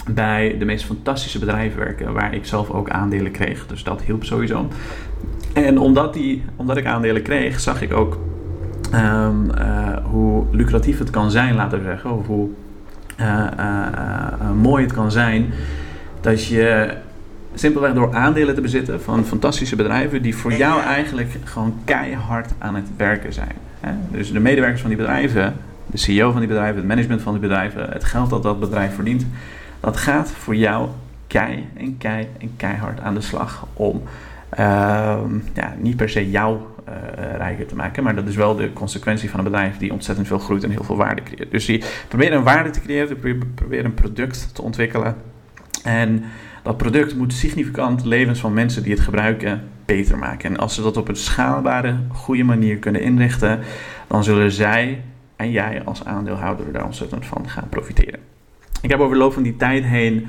bij 0.09 0.55
de 0.59 0.65
meest 0.65 0.85
fantastische 0.85 1.39
bedrijven 1.39 1.79
werken, 1.79 2.13
waar 2.13 2.33
ik 2.33 2.45
zelf 2.45 2.69
ook 2.69 2.89
aandelen 2.89 3.31
kreeg. 3.31 3.67
Dus 3.67 3.83
dat 3.83 4.01
hielp 4.01 4.23
sowieso. 4.23 4.67
En 5.53 5.79
omdat, 5.79 6.13
die, 6.13 6.43
omdat 6.55 6.77
ik 6.77 6.85
aandelen 6.85 7.21
kreeg, 7.21 7.59
zag 7.59 7.81
ik 7.81 7.93
ook 7.93 8.19
um, 8.93 9.51
uh, 9.57 9.97
hoe 10.03 10.45
lucratief 10.51 10.99
het 10.99 11.09
kan 11.09 11.31
zijn, 11.31 11.55
laten 11.55 11.77
we 11.77 11.83
zeggen, 11.83 12.11
of 12.11 12.27
hoe 12.27 12.49
uh, 13.19 13.45
uh, 13.59 14.51
mooi 14.61 14.83
het 14.83 14.93
kan 14.93 15.11
zijn 15.11 15.53
dat 16.21 16.45
je 16.45 16.93
simpelweg 17.53 17.93
door 17.93 18.13
aandelen 18.13 18.55
te 18.55 18.61
bezitten 18.61 19.01
van 19.01 19.25
fantastische 19.25 19.75
bedrijven 19.75 20.21
die 20.21 20.35
voor 20.35 20.53
jou 20.53 20.81
eigenlijk 20.81 21.29
gewoon 21.43 21.79
keihard 21.85 22.51
aan 22.57 22.75
het 22.75 22.87
werken 22.97 23.33
zijn. 23.33 23.55
Dus 24.11 24.31
de 24.31 24.39
medewerkers 24.39 24.81
van 24.81 24.89
die 24.89 24.99
bedrijven, 24.99 25.55
de 25.85 25.97
CEO 25.97 26.31
van 26.31 26.39
die 26.39 26.49
bedrijven, 26.49 26.77
het 26.77 26.87
management 26.87 27.21
van 27.21 27.31
die 27.31 27.41
bedrijven, 27.41 27.89
het 27.89 28.03
geld 28.03 28.29
dat 28.29 28.43
dat 28.43 28.59
bedrijf 28.59 28.95
verdient, 28.95 29.25
dat 29.79 29.97
gaat 29.97 30.31
voor 30.31 30.55
jou 30.55 30.89
kei 31.27 31.67
en 31.77 31.97
kei 31.97 32.27
en 32.39 32.53
keihard 32.57 32.99
aan 32.99 33.13
de 33.13 33.21
slag 33.21 33.67
om 33.73 34.01
uh, 34.59 34.59
ja, 35.53 35.75
niet 35.77 35.95
per 35.95 36.09
se 36.09 36.29
jou 36.29 36.57
uh, 36.87 37.35
rijker 37.37 37.65
te 37.65 37.75
maken, 37.75 38.03
maar 38.03 38.15
dat 38.15 38.27
is 38.27 38.35
wel 38.35 38.55
de 38.55 38.73
consequentie 38.73 39.29
van 39.29 39.39
een 39.39 39.45
bedrijf 39.45 39.77
die 39.77 39.91
ontzettend 39.91 40.27
veel 40.27 40.39
groeit 40.39 40.63
en 40.63 40.69
heel 40.69 40.83
veel 40.83 40.95
waarde 40.97 41.23
creëert. 41.23 41.51
Dus 41.51 41.65
die 41.65 41.83
proberen 42.07 42.37
een 42.37 42.43
waarde 42.43 42.69
te 42.69 42.81
creëren, 42.81 43.19
proberen 43.55 43.85
een 43.85 43.93
product 43.93 44.55
te 44.55 44.61
ontwikkelen 44.61 45.15
en 45.83 46.23
dat 46.63 46.77
product 46.77 47.15
moet 47.15 47.33
significant 47.33 48.05
levens 48.05 48.39
van 48.39 48.53
mensen 48.53 48.83
die 48.83 48.91
het 48.91 49.01
gebruiken 49.01 49.63
beter 49.85 50.17
maken. 50.17 50.49
En 50.49 50.57
als 50.57 50.75
ze 50.75 50.81
dat 50.81 50.97
op 50.97 51.07
een 51.07 51.15
schaalbare, 51.15 51.95
goede 52.07 52.43
manier 52.43 52.77
kunnen 52.77 53.01
inrichten, 53.01 53.59
dan 54.07 54.23
zullen 54.23 54.51
zij 54.51 55.01
en 55.35 55.51
jij 55.51 55.83
als 55.83 56.05
aandeelhouder 56.05 56.71
daar 56.71 56.85
ontzettend 56.85 57.25
van 57.25 57.49
gaan 57.49 57.69
profiteren. 57.69 58.19
Ik 58.81 58.89
heb 58.89 58.99
over 58.99 59.13
de 59.13 59.21
loop 59.21 59.33
van 59.33 59.43
die 59.43 59.57
tijd 59.57 59.83
heen 59.83 60.27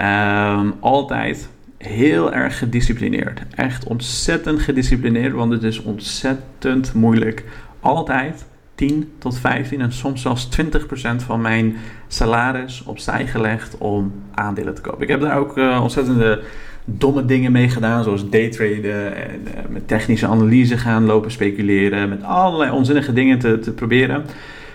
um, 0.00 0.74
altijd 0.80 1.48
heel 1.78 2.32
erg 2.32 2.58
gedisciplineerd. 2.58 3.42
Echt 3.54 3.84
ontzettend 3.84 4.60
gedisciplineerd, 4.60 5.32
want 5.32 5.52
het 5.52 5.62
is 5.62 5.82
ontzettend 5.82 6.94
moeilijk. 6.94 7.44
Altijd 7.80 8.46
10 8.80 9.12
tot 9.18 9.38
15 9.38 9.80
en 9.80 9.92
soms 9.92 10.22
zelfs 10.22 10.48
20% 10.60 11.16
van 11.16 11.40
mijn 11.40 11.76
salaris 12.08 12.82
opzij 12.84 13.26
gelegd 13.26 13.78
om 13.78 14.12
aandelen 14.34 14.74
te 14.74 14.80
kopen. 14.80 15.02
Ik 15.02 15.08
heb 15.08 15.20
daar 15.20 15.38
ook 15.38 15.58
uh, 15.58 15.78
ontzettende 15.82 16.42
domme 16.84 17.24
dingen 17.24 17.52
mee 17.52 17.68
gedaan, 17.68 18.04
zoals 18.04 18.30
daytraden 18.30 19.16
en 19.16 19.40
uh, 19.44 19.50
met 19.68 19.88
technische 19.88 20.26
analyse 20.26 20.78
gaan 20.78 21.04
lopen 21.04 21.30
speculeren, 21.30 22.08
met 22.08 22.22
allerlei 22.22 22.70
onzinnige 22.70 23.12
dingen 23.12 23.38
te, 23.38 23.58
te 23.58 23.72
proberen. 23.72 24.24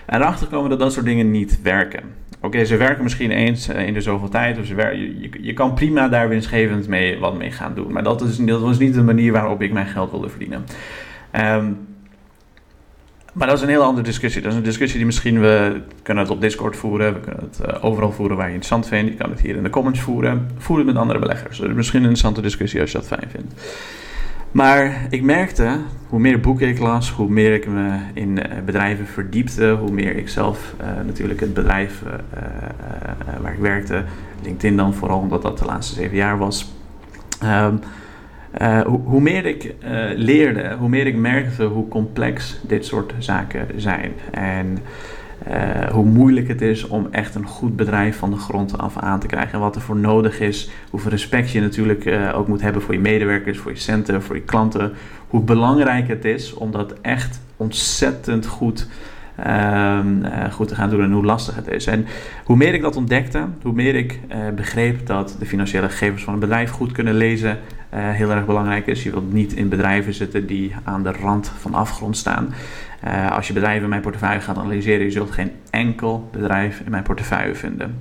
En 0.06 0.20
erachter 0.20 0.46
komen 0.46 0.70
dat 0.70 0.78
dat 0.78 0.92
soort 0.92 1.06
dingen 1.06 1.30
niet 1.30 1.62
werken. 1.62 2.02
Oké, 2.40 2.64
ze 2.64 2.76
werken 2.76 3.02
misschien 3.02 3.30
eens 3.30 3.68
eh, 3.68 3.86
in 3.86 3.94
de 3.94 4.00
zoveel 4.00 4.28
tijd. 4.28 4.58
Of 4.58 4.66
ze 4.66 4.74
je, 4.74 5.30
je, 5.40 5.52
kan 5.52 5.74
prima 5.74 6.08
daar 6.08 6.28
winstgevend 6.28 6.88
mee 6.88 7.18
wat 7.18 7.38
mee 7.38 7.50
gaan 7.50 7.74
doen. 7.74 7.92
Maar 7.92 8.02
dat, 8.02 8.22
is, 8.22 8.36
dat 8.36 8.60
was 8.60 8.78
niet 8.78 8.94
de 8.94 9.02
manier 9.02 9.32
waarop 9.32 9.62
ik 9.62 9.72
mijn 9.72 9.86
geld 9.86 10.10
wilde 10.10 10.28
verdienen. 10.28 10.64
Um, 11.32 11.76
maar 13.36 13.46
dat 13.46 13.56
is 13.56 13.62
een 13.62 13.68
heel 13.68 13.82
andere 13.82 14.06
discussie. 14.06 14.42
Dat 14.42 14.50
is 14.50 14.56
een 14.56 14.64
discussie 14.64 14.96
die 14.96 15.06
misschien 15.06 15.40
we 15.40 15.80
kunnen 16.02 16.22
het 16.22 16.32
op 16.32 16.40
Discord 16.40 16.76
voeren. 16.76 17.14
We 17.14 17.20
kunnen 17.20 17.44
het 17.44 17.60
uh, 17.66 17.84
overal 17.84 18.12
voeren 18.12 18.36
waar 18.36 18.46
je 18.46 18.52
interessant 18.52 18.88
vindt. 18.88 19.10
Je 19.10 19.16
kan 19.16 19.30
het 19.30 19.40
hier 19.40 19.56
in 19.56 19.62
de 19.62 19.70
comments 19.70 20.00
voeren. 20.00 20.50
Voer 20.58 20.76
het 20.76 20.86
met 20.86 20.96
andere 20.96 21.18
beleggers. 21.18 21.58
Dat 21.58 21.68
is 21.68 21.74
misschien 21.74 21.98
een 21.98 22.08
interessante 22.08 22.40
discussie 22.42 22.80
als 22.80 22.92
je 22.92 22.98
dat 22.98 23.06
fijn 23.06 23.28
vindt. 23.30 23.54
Maar 24.50 25.06
ik 25.10 25.22
merkte, 25.22 25.78
hoe 26.08 26.20
meer 26.20 26.40
boeken 26.40 26.68
ik 26.68 26.78
las, 26.78 27.10
hoe 27.10 27.28
meer 27.28 27.54
ik 27.54 27.66
me 27.66 27.98
in 28.12 28.28
uh, 28.28 28.42
bedrijven 28.64 29.06
verdiepte, 29.06 29.76
hoe 29.80 29.90
meer 29.90 30.16
ik 30.16 30.28
zelf 30.28 30.74
uh, 30.80 30.86
natuurlijk 31.06 31.40
het 31.40 31.54
bedrijf 31.54 32.02
waar 33.40 33.52
ik 33.52 33.58
werkte, 33.58 34.04
LinkedIn 34.42 34.76
dan 34.76 34.94
vooral, 34.94 35.18
omdat 35.18 35.42
dat 35.42 35.58
de 35.58 35.64
laatste 35.64 35.94
zeven 35.94 36.16
jaar 36.16 36.38
was. 36.38 36.72
Um, 37.44 37.80
uh, 38.62 38.80
hoe, 38.80 39.20
meer 39.20 39.46
ik 39.46 39.64
uh, 39.64 39.90
leerde, 40.14 40.76
hoe 40.78 40.88
meer 40.88 41.06
ik 41.06 41.16
merkte 41.16 41.64
hoe 41.64 41.88
complex 41.88 42.60
dit 42.62 42.84
soort 42.84 43.14
zaken 43.18 43.66
zijn. 43.76 44.12
En 44.30 44.78
uh, 45.48 45.90
hoe 45.90 46.04
moeilijk 46.04 46.48
het 46.48 46.62
is 46.62 46.86
om 46.86 47.08
echt 47.10 47.34
een 47.34 47.46
goed 47.46 47.76
bedrijf 47.76 48.16
van 48.16 48.30
de 48.30 48.36
grond 48.36 48.78
af 48.78 48.98
aan 48.98 49.20
te 49.20 49.26
krijgen. 49.26 49.52
En 49.52 49.60
wat 49.60 49.74
er 49.74 49.80
voor 49.80 49.96
nodig 49.96 50.40
is. 50.40 50.70
Hoeveel 50.90 51.10
respect 51.10 51.50
je 51.50 51.60
natuurlijk 51.60 52.18
ook 52.34 52.48
moet 52.48 52.60
hebben 52.60 52.82
voor 52.82 52.94
je 52.94 53.00
medewerkers, 53.00 53.58
voor 53.58 53.70
je 53.70 53.78
centen, 53.78 54.22
voor 54.22 54.36
je 54.36 54.42
klanten. 54.42 54.92
Hoe 55.28 55.42
belangrijk 55.42 56.08
het 56.08 56.24
is 56.24 56.54
om 56.54 56.70
dat 56.70 56.94
echt 57.00 57.40
ontzettend 57.56 58.46
goed 58.46 58.88
uh, 59.46 60.00
goed 60.50 60.68
te 60.68 60.74
gaan 60.74 60.90
doen 60.90 61.02
en 61.02 61.12
hoe 61.12 61.24
lastig 61.24 61.54
het 61.54 61.68
is. 61.68 61.86
En 61.86 62.06
hoe 62.44 62.56
meer 62.56 62.74
ik 62.74 62.82
dat 62.82 62.96
ontdekte, 62.96 63.44
hoe 63.62 63.72
meer 63.72 63.94
ik 63.94 64.20
begreep 64.54 65.06
dat 65.06 65.36
de 65.38 65.46
financiële 65.46 65.88
gegevens 65.88 66.24
van 66.24 66.34
een 66.34 66.40
bedrijf 66.40 66.70
goed 66.70 66.92
kunnen 66.92 67.14
lezen 67.14 67.58
uh, 67.96 68.10
heel 68.10 68.30
erg 68.30 68.46
belangrijk 68.46 68.86
is. 68.86 69.02
Je 69.02 69.10
wilt 69.10 69.32
niet 69.32 69.52
in 69.52 69.68
bedrijven 69.68 70.14
zitten 70.14 70.46
die 70.46 70.74
aan 70.84 71.02
de 71.02 71.12
rand 71.12 71.52
van 71.58 71.74
afgrond 71.74 72.16
staan. 72.16 72.54
als 73.30 73.46
je 73.46 73.52
bedrijven 73.52 73.82
in 73.82 73.88
mijn 73.88 74.02
portefeuille 74.02 74.40
gaat 74.40 74.58
analyseren, 74.58 75.04
je 75.04 75.10
zult 75.10 75.30
geen 75.30 75.50
enkel 75.70 76.28
bedrijf 76.32 76.80
in 76.84 76.90
mijn 76.90 77.02
portefeuille 77.02 77.54
vinden. 77.54 77.94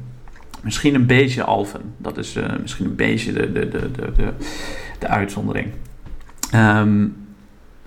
Misschien 0.62 0.96
een 0.96 1.06
beetje 1.06 1.44
Alphen, 1.44 1.82
dat 1.98 2.18
is 2.18 2.40
misschien 2.62 2.86
een 2.86 2.96
beetje 2.96 3.34
de, 3.34 3.52
de, 3.52 3.70
de, 3.70 3.92
de, 3.92 4.12
de, 4.16 4.34
de 5.00 5.08
uitzondering. 5.08 5.68
Um, 6.56 7.16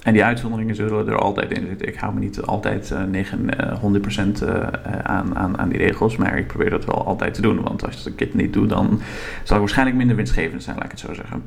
en 0.03 0.13
die 0.13 0.25
uitzonderingen 0.25 0.75
zullen 0.75 1.09
er 1.09 1.19
altijd 1.19 1.53
in 1.53 1.67
zitten. 1.67 1.89
Ik 1.89 1.97
hou 1.97 2.15
me 2.15 2.21
niet 2.21 2.43
altijd 2.43 2.91
uh, 2.91 3.03
9, 3.03 3.49
uh, 3.61 4.39
100% 4.39 4.43
uh, 4.43 4.67
aan, 5.03 5.37
aan, 5.37 5.59
aan 5.59 5.69
die 5.69 5.79
regels, 5.79 6.17
maar 6.17 6.39
ik 6.39 6.47
probeer 6.47 6.71
dat 6.71 6.85
wel 6.85 7.05
altijd 7.07 7.35
te 7.35 7.43
doen. 7.43 7.63
Want 7.63 7.87
als 7.87 8.07
ik 8.07 8.19
het 8.19 8.35
niet 8.35 8.53
doe, 8.53 8.67
dan 8.67 9.01
zal 9.43 9.55
ik 9.55 9.63
waarschijnlijk 9.63 9.97
minder 9.97 10.17
winstgevend 10.17 10.63
zijn, 10.63 10.77
laat 10.77 10.85
ik 10.85 10.91
het 10.91 11.01
zo 11.01 11.15
zeggen. 11.15 11.43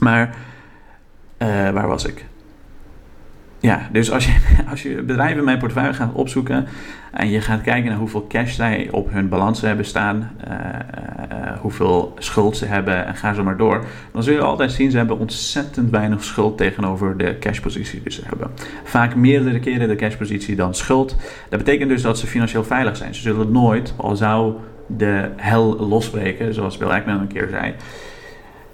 Maar 0.00 0.36
uh, 1.38 1.70
waar 1.70 1.88
was 1.88 2.04
ik? 2.04 2.24
Ja, 3.60 3.88
dus 3.92 4.10
als 4.10 4.26
je, 4.26 4.36
als 4.70 4.82
je 4.82 5.02
bedrijven 5.02 5.38
in 5.38 5.44
mijn 5.44 5.58
portefeuille 5.58 5.94
gaat 5.94 6.12
opzoeken 6.12 6.66
en 7.12 7.28
je 7.30 7.40
gaat 7.40 7.62
kijken 7.62 7.90
naar 7.90 7.98
hoeveel 7.98 8.26
cash 8.28 8.54
zij 8.54 8.88
op 8.90 9.10
hun 9.10 9.28
balans 9.28 9.60
hebben 9.60 9.84
staan, 9.84 10.30
uh, 10.48 10.54
uh, 10.54 11.58
hoeveel 11.60 12.14
schuld 12.18 12.56
ze 12.56 12.64
hebben 12.64 13.06
en 13.06 13.14
ga 13.14 13.34
zo 13.34 13.44
maar 13.44 13.56
door, 13.56 13.84
dan 14.12 14.22
zul 14.22 14.34
je 14.34 14.40
altijd 14.40 14.72
zien 14.72 14.90
ze 14.90 14.96
hebben 14.96 15.18
ontzettend 15.18 15.90
weinig 15.90 16.24
schuld 16.24 16.56
tegenover 16.56 17.16
de 17.16 17.36
cashpositie 17.38 18.02
die 18.02 18.12
ze 18.12 18.22
hebben. 18.26 18.50
Vaak 18.84 19.14
meerdere 19.14 19.60
keren 19.60 19.88
de 19.88 19.96
cashpositie 19.96 20.56
dan 20.56 20.74
schuld. 20.74 21.16
Dat 21.48 21.58
betekent 21.58 21.88
dus 21.88 22.02
dat 22.02 22.18
ze 22.18 22.26
financieel 22.26 22.64
veilig 22.64 22.96
zijn. 22.96 23.14
Ze 23.14 23.20
zullen 23.20 23.52
nooit, 23.52 23.94
al 23.96 24.16
zou 24.16 24.54
de 24.86 25.30
hel 25.36 25.76
losbreken, 25.76 26.54
zoals 26.54 26.76
Bill 26.76 26.88
Ackman 26.88 27.20
een 27.20 27.26
keer 27.26 27.48
zei, 27.50 27.74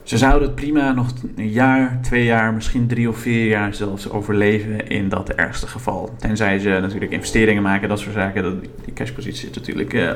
ze 0.03 0.19
zouden 0.19 0.49
het 0.49 0.55
prima 0.55 0.93
nog 0.93 1.13
een 1.37 1.51
jaar, 1.51 1.99
twee 2.03 2.25
jaar, 2.25 2.55
misschien 2.55 2.87
drie 2.87 3.09
of 3.09 3.17
vier 3.17 3.47
jaar 3.47 3.75
zelfs 3.75 4.11
overleven 4.11 4.89
in 4.89 5.09
dat 5.09 5.29
ergste 5.29 5.67
geval. 5.67 6.11
Tenzij 6.19 6.59
ze 6.59 6.69
natuurlijk 6.69 7.13
investeringen 7.13 7.63
maken, 7.63 7.89
dat 7.89 7.99
soort 7.99 8.15
zaken. 8.15 8.43
Dat, 8.43 8.61
die 8.85 8.93
cashpositie 8.95 9.49
is 9.49 9.55
natuurlijk 9.55 9.93
uh, 9.93 10.03
uh, 10.03 10.11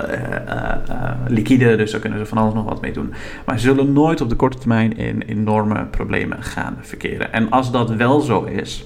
uh, 0.88 1.10
liquide, 1.26 1.76
dus 1.76 1.90
daar 1.90 2.00
kunnen 2.00 2.18
ze 2.18 2.26
van 2.26 2.38
alles 2.38 2.54
nog 2.54 2.64
wat 2.64 2.80
mee 2.80 2.92
doen. 2.92 3.12
Maar 3.46 3.58
ze 3.58 3.66
zullen 3.66 3.92
nooit 3.92 4.20
op 4.20 4.28
de 4.28 4.36
korte 4.36 4.58
termijn 4.58 4.96
in 4.96 5.22
enorme 5.22 5.84
problemen 5.84 6.42
gaan 6.42 6.78
verkeren. 6.80 7.32
En 7.32 7.50
als 7.50 7.70
dat 7.70 7.90
wel 7.90 8.20
zo 8.20 8.44
is, 8.44 8.84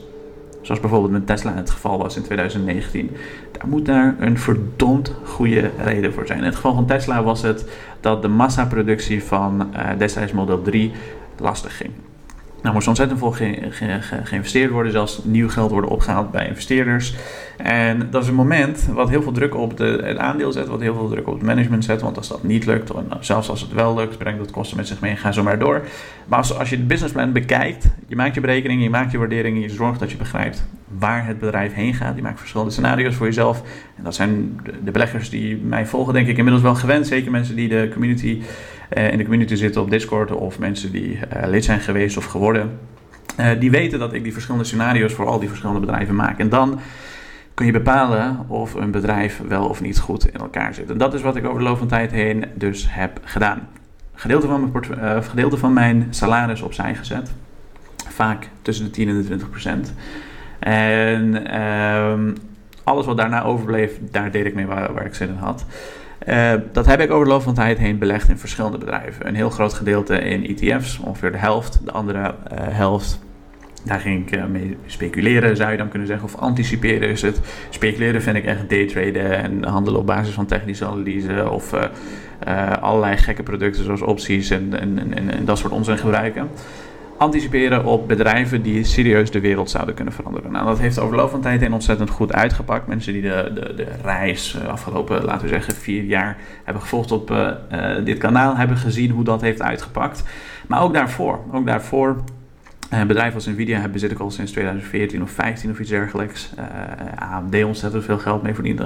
zoals 0.60 0.80
bijvoorbeeld 0.80 1.12
met 1.12 1.26
Tesla 1.26 1.54
het 1.54 1.70
geval 1.70 1.98
was 1.98 2.16
in 2.16 2.22
2019, 2.22 3.10
daar 3.52 3.68
moet 3.68 3.86
daar 3.86 4.16
een 4.18 4.38
verdomd 4.38 5.14
goede 5.24 5.70
reden 5.78 6.12
voor 6.12 6.26
zijn. 6.26 6.38
In 6.38 6.44
het 6.44 6.54
geval 6.54 6.74
van 6.74 6.86
Tesla 6.86 7.22
was 7.22 7.42
het 7.42 7.70
dat 8.00 8.22
de 8.22 8.28
massaproductie 8.28 9.24
van 9.24 9.70
uh, 9.72 9.88
destijds 9.98 10.32
Model 10.32 10.62
3 10.62 10.92
lastig 11.38 11.76
ging. 11.76 11.90
Nou 12.62 12.74
moest 12.74 12.88
ontzettend 12.88 13.18
veel 13.18 13.30
ge 13.30 13.58
ge 13.70 14.00
ge 14.00 14.20
geïnvesteerd 14.24 14.70
worden, 14.70 14.92
zelfs 14.92 15.20
nieuw 15.24 15.48
geld 15.48 15.70
worden 15.70 15.90
opgehaald 15.90 16.30
bij 16.30 16.48
investeerders. 16.48 17.14
En 17.56 18.08
dat 18.10 18.22
is 18.22 18.28
een 18.28 18.34
moment 18.34 18.88
wat 18.92 19.08
heel 19.08 19.22
veel 19.22 19.32
druk 19.32 19.54
op 19.54 19.76
de, 19.76 20.00
het 20.04 20.18
aandeel 20.18 20.52
zet, 20.52 20.66
wat 20.66 20.80
heel 20.80 20.94
veel 20.94 21.08
druk 21.08 21.26
op 21.26 21.34
het 21.34 21.42
management 21.42 21.84
zet. 21.84 22.00
Want 22.00 22.16
als 22.16 22.28
dat 22.28 22.42
niet 22.42 22.66
lukt, 22.66 22.90
of 22.90 23.02
zelfs 23.20 23.48
als 23.48 23.60
het 23.60 23.72
wel 23.72 23.94
lukt, 23.94 24.18
brengt 24.18 24.38
dat 24.38 24.50
kosten 24.50 24.76
met 24.76 24.86
zich 24.86 25.00
mee 25.00 25.10
en 25.10 25.16
ga 25.16 25.32
zo 25.32 25.42
maar 25.42 25.58
door. 25.58 25.82
Maar 26.26 26.38
als, 26.38 26.58
als 26.58 26.70
je 26.70 26.76
het 26.76 26.86
businessplan 26.86 27.32
bekijkt, 27.32 27.88
je 28.08 28.16
maakt 28.16 28.34
je 28.34 28.40
berekeningen, 28.40 28.82
je 28.82 28.90
maakt 28.90 29.10
je 29.10 29.18
waarderingen, 29.18 29.60
je 29.60 29.68
zorgt 29.68 30.00
dat 30.00 30.10
je 30.10 30.16
begrijpt 30.16 30.64
waar 30.98 31.26
het 31.26 31.38
bedrijf 31.38 31.74
heen 31.74 31.94
gaat. 31.94 32.16
Je 32.16 32.22
maakt 32.22 32.38
verschillende 32.38 32.72
scenario's 32.72 33.14
voor 33.14 33.26
jezelf. 33.26 33.62
En 33.96 34.04
dat 34.04 34.14
zijn 34.14 34.60
de, 34.84 34.90
beleggers 34.90 35.30
die 35.30 35.56
mij 35.56 35.86
volgen, 35.86 36.12
denk 36.12 36.26
ik 36.26 36.36
inmiddels 36.36 36.62
wel 36.62 36.74
gewend. 36.74 37.06
Zeker 37.06 37.30
mensen 37.30 37.56
die 37.56 37.68
de 37.68 37.88
community, 37.92 38.42
in 38.90 39.18
de 39.18 39.22
community 39.22 39.54
zitten 39.54 39.82
op 39.82 39.90
Discord 39.90 40.32
of 40.32 40.58
mensen 40.58 40.92
die 40.92 41.12
uh, 41.12 41.48
lid 41.48 41.64
zijn 41.64 41.80
geweest 41.80 42.16
of 42.16 42.24
geworden. 42.24 42.78
Uh, 43.40 43.50
die 43.58 43.70
weten 43.70 43.98
dat 43.98 44.12
ik 44.12 44.22
die 44.22 44.32
verschillende 44.32 44.66
scenario's 44.66 45.12
voor 45.12 45.26
al 45.26 45.38
die 45.38 45.48
verschillende 45.48 45.80
bedrijven 45.80 46.14
maak. 46.14 46.38
En 46.38 46.48
dan 46.48 46.80
kun 47.54 47.66
je 47.66 47.72
bepalen 47.72 48.44
of 48.48 48.74
een 48.74 48.90
bedrijf 48.90 49.40
wel 49.48 49.68
of 49.68 49.80
niet 49.80 49.98
goed 49.98 50.28
in 50.28 50.40
elkaar 50.40 50.74
zit. 50.74 50.90
En 50.90 50.98
dat 50.98 51.14
is 51.14 51.22
wat 51.22 51.36
ik 51.36 51.46
over 51.46 51.58
de 51.58 51.64
loop 51.64 51.78
van 51.78 51.88
tijd 51.88 52.10
heen 52.10 52.44
dus 52.54 52.86
heb 52.88 53.20
gedaan. 53.24 53.68
Gedeelte 54.14 54.46
van 54.46 54.60
mijn, 54.60 55.22
gedeelte 55.24 55.56
van 55.56 55.72
mijn 55.72 56.06
salaris 56.10 56.62
opzij 56.62 56.94
gezet. 56.94 57.32
Vaak 58.08 58.48
tussen 58.62 58.84
de 58.84 58.90
10 58.90 59.08
en 59.08 59.16
de 59.16 59.24
20 59.24 59.50
procent. 59.50 59.94
En 60.58 61.60
um, 61.60 62.34
alles 62.84 63.06
wat 63.06 63.16
daarna 63.16 63.42
overbleef, 63.42 63.98
daar 64.10 64.30
deed 64.30 64.46
ik 64.46 64.54
mee 64.54 64.66
waar, 64.66 64.92
waar 64.92 65.06
ik 65.06 65.14
zin 65.14 65.28
in 65.28 65.34
had. 65.34 65.66
Uh, 66.28 66.52
dat 66.72 66.86
heb 66.86 67.00
ik 67.00 67.10
over 67.10 67.24
de 67.24 67.30
loop 67.30 67.42
van 67.42 67.54
tijd 67.54 67.78
heen 67.78 67.98
belegd 67.98 68.28
in 68.28 68.38
verschillende 68.38 68.78
bedrijven. 68.78 69.26
Een 69.26 69.34
heel 69.34 69.50
groot 69.50 69.74
gedeelte 69.74 70.18
in 70.18 70.56
ETF's, 70.56 70.98
ongeveer 70.98 71.32
de 71.32 71.38
helft. 71.38 71.80
De 71.84 71.92
andere 71.92 72.18
uh, 72.18 72.58
helft 72.58 73.20
daar 73.84 74.00
ging 74.00 74.32
ik 74.32 74.48
mee 74.48 74.76
speculeren, 74.86 75.56
zou 75.56 75.70
je 75.70 75.76
dan 75.76 75.88
kunnen 75.88 76.08
zeggen. 76.08 76.26
Of 76.26 76.36
anticiperen 76.36 77.08
is 77.08 77.22
het. 77.22 77.40
Speculeren 77.70 78.22
vind 78.22 78.36
ik 78.36 78.44
echt 78.44 78.68
daytraden 78.68 79.36
en 79.36 79.64
handelen 79.64 80.00
op 80.00 80.06
basis 80.06 80.34
van 80.34 80.46
technische 80.46 80.86
analyse. 80.86 81.50
Of 81.50 81.74
allerlei 82.80 83.16
gekke 83.16 83.42
producten 83.42 83.84
zoals 83.84 84.02
opties 84.02 84.50
en, 84.50 84.80
en, 84.80 84.98
en, 84.98 85.30
en, 85.30 85.44
dat 85.44 85.58
soort 85.58 85.72
onzin 85.72 85.98
gebruiken. 85.98 86.48
Anticiperen 87.20 87.84
op 87.84 88.08
bedrijven 88.08 88.62
die 88.62 88.84
serieus 88.84 89.30
de 89.30 89.40
wereld 89.40 89.70
zouden 89.70 89.94
kunnen 89.94 90.14
veranderen. 90.14 90.52
Nou, 90.52 90.66
dat 90.66 90.78
heeft 90.78 90.98
over 90.98 91.16
loop 91.16 91.30
van 91.30 91.40
tijd 91.40 91.60
heen 91.60 91.72
ontzettend 91.72 92.10
goed 92.10 92.32
uitgepakt. 92.32 92.86
Mensen 92.86 93.12
die 93.12 93.22
de, 93.22 93.50
de, 93.54 93.74
de 93.74 93.86
reis 94.02 94.58
afgelopen, 94.68 95.24
laten 95.24 95.42
we 95.42 95.48
zeggen, 95.48 95.74
vier 95.74 96.02
jaar 96.02 96.36
hebben 96.64 96.82
gevolgd 96.82 97.12
op 97.12 97.30
uh, 97.30 97.50
dit 98.04 98.18
kanaal, 98.18 98.56
hebben 98.56 98.76
gezien 98.76 99.10
hoe 99.10 99.24
dat 99.24 99.40
heeft 99.40 99.62
uitgepakt. 99.62 100.22
Maar 100.66 100.82
ook 100.82 100.94
daarvoor, 100.94 101.38
ook 101.52 101.66
daarvoor 101.66 102.16
een 102.90 103.06
bedrijf 103.06 103.34
als 103.34 103.46
Nvidia 103.46 103.88
bezit 103.88 104.10
ik 104.10 104.18
al 104.18 104.30
sinds 104.30 104.52
2014 104.52 105.22
of 105.22 105.30
15 105.30 105.70
of 105.70 105.78
iets 105.80 105.90
dergelijks. 105.90 106.50
Uh, 106.58 107.32
AMD 107.32 107.64
ontzettend 107.64 108.04
veel 108.04 108.18
geld 108.18 108.42
mee 108.42 108.54
verdiend. 108.54 108.82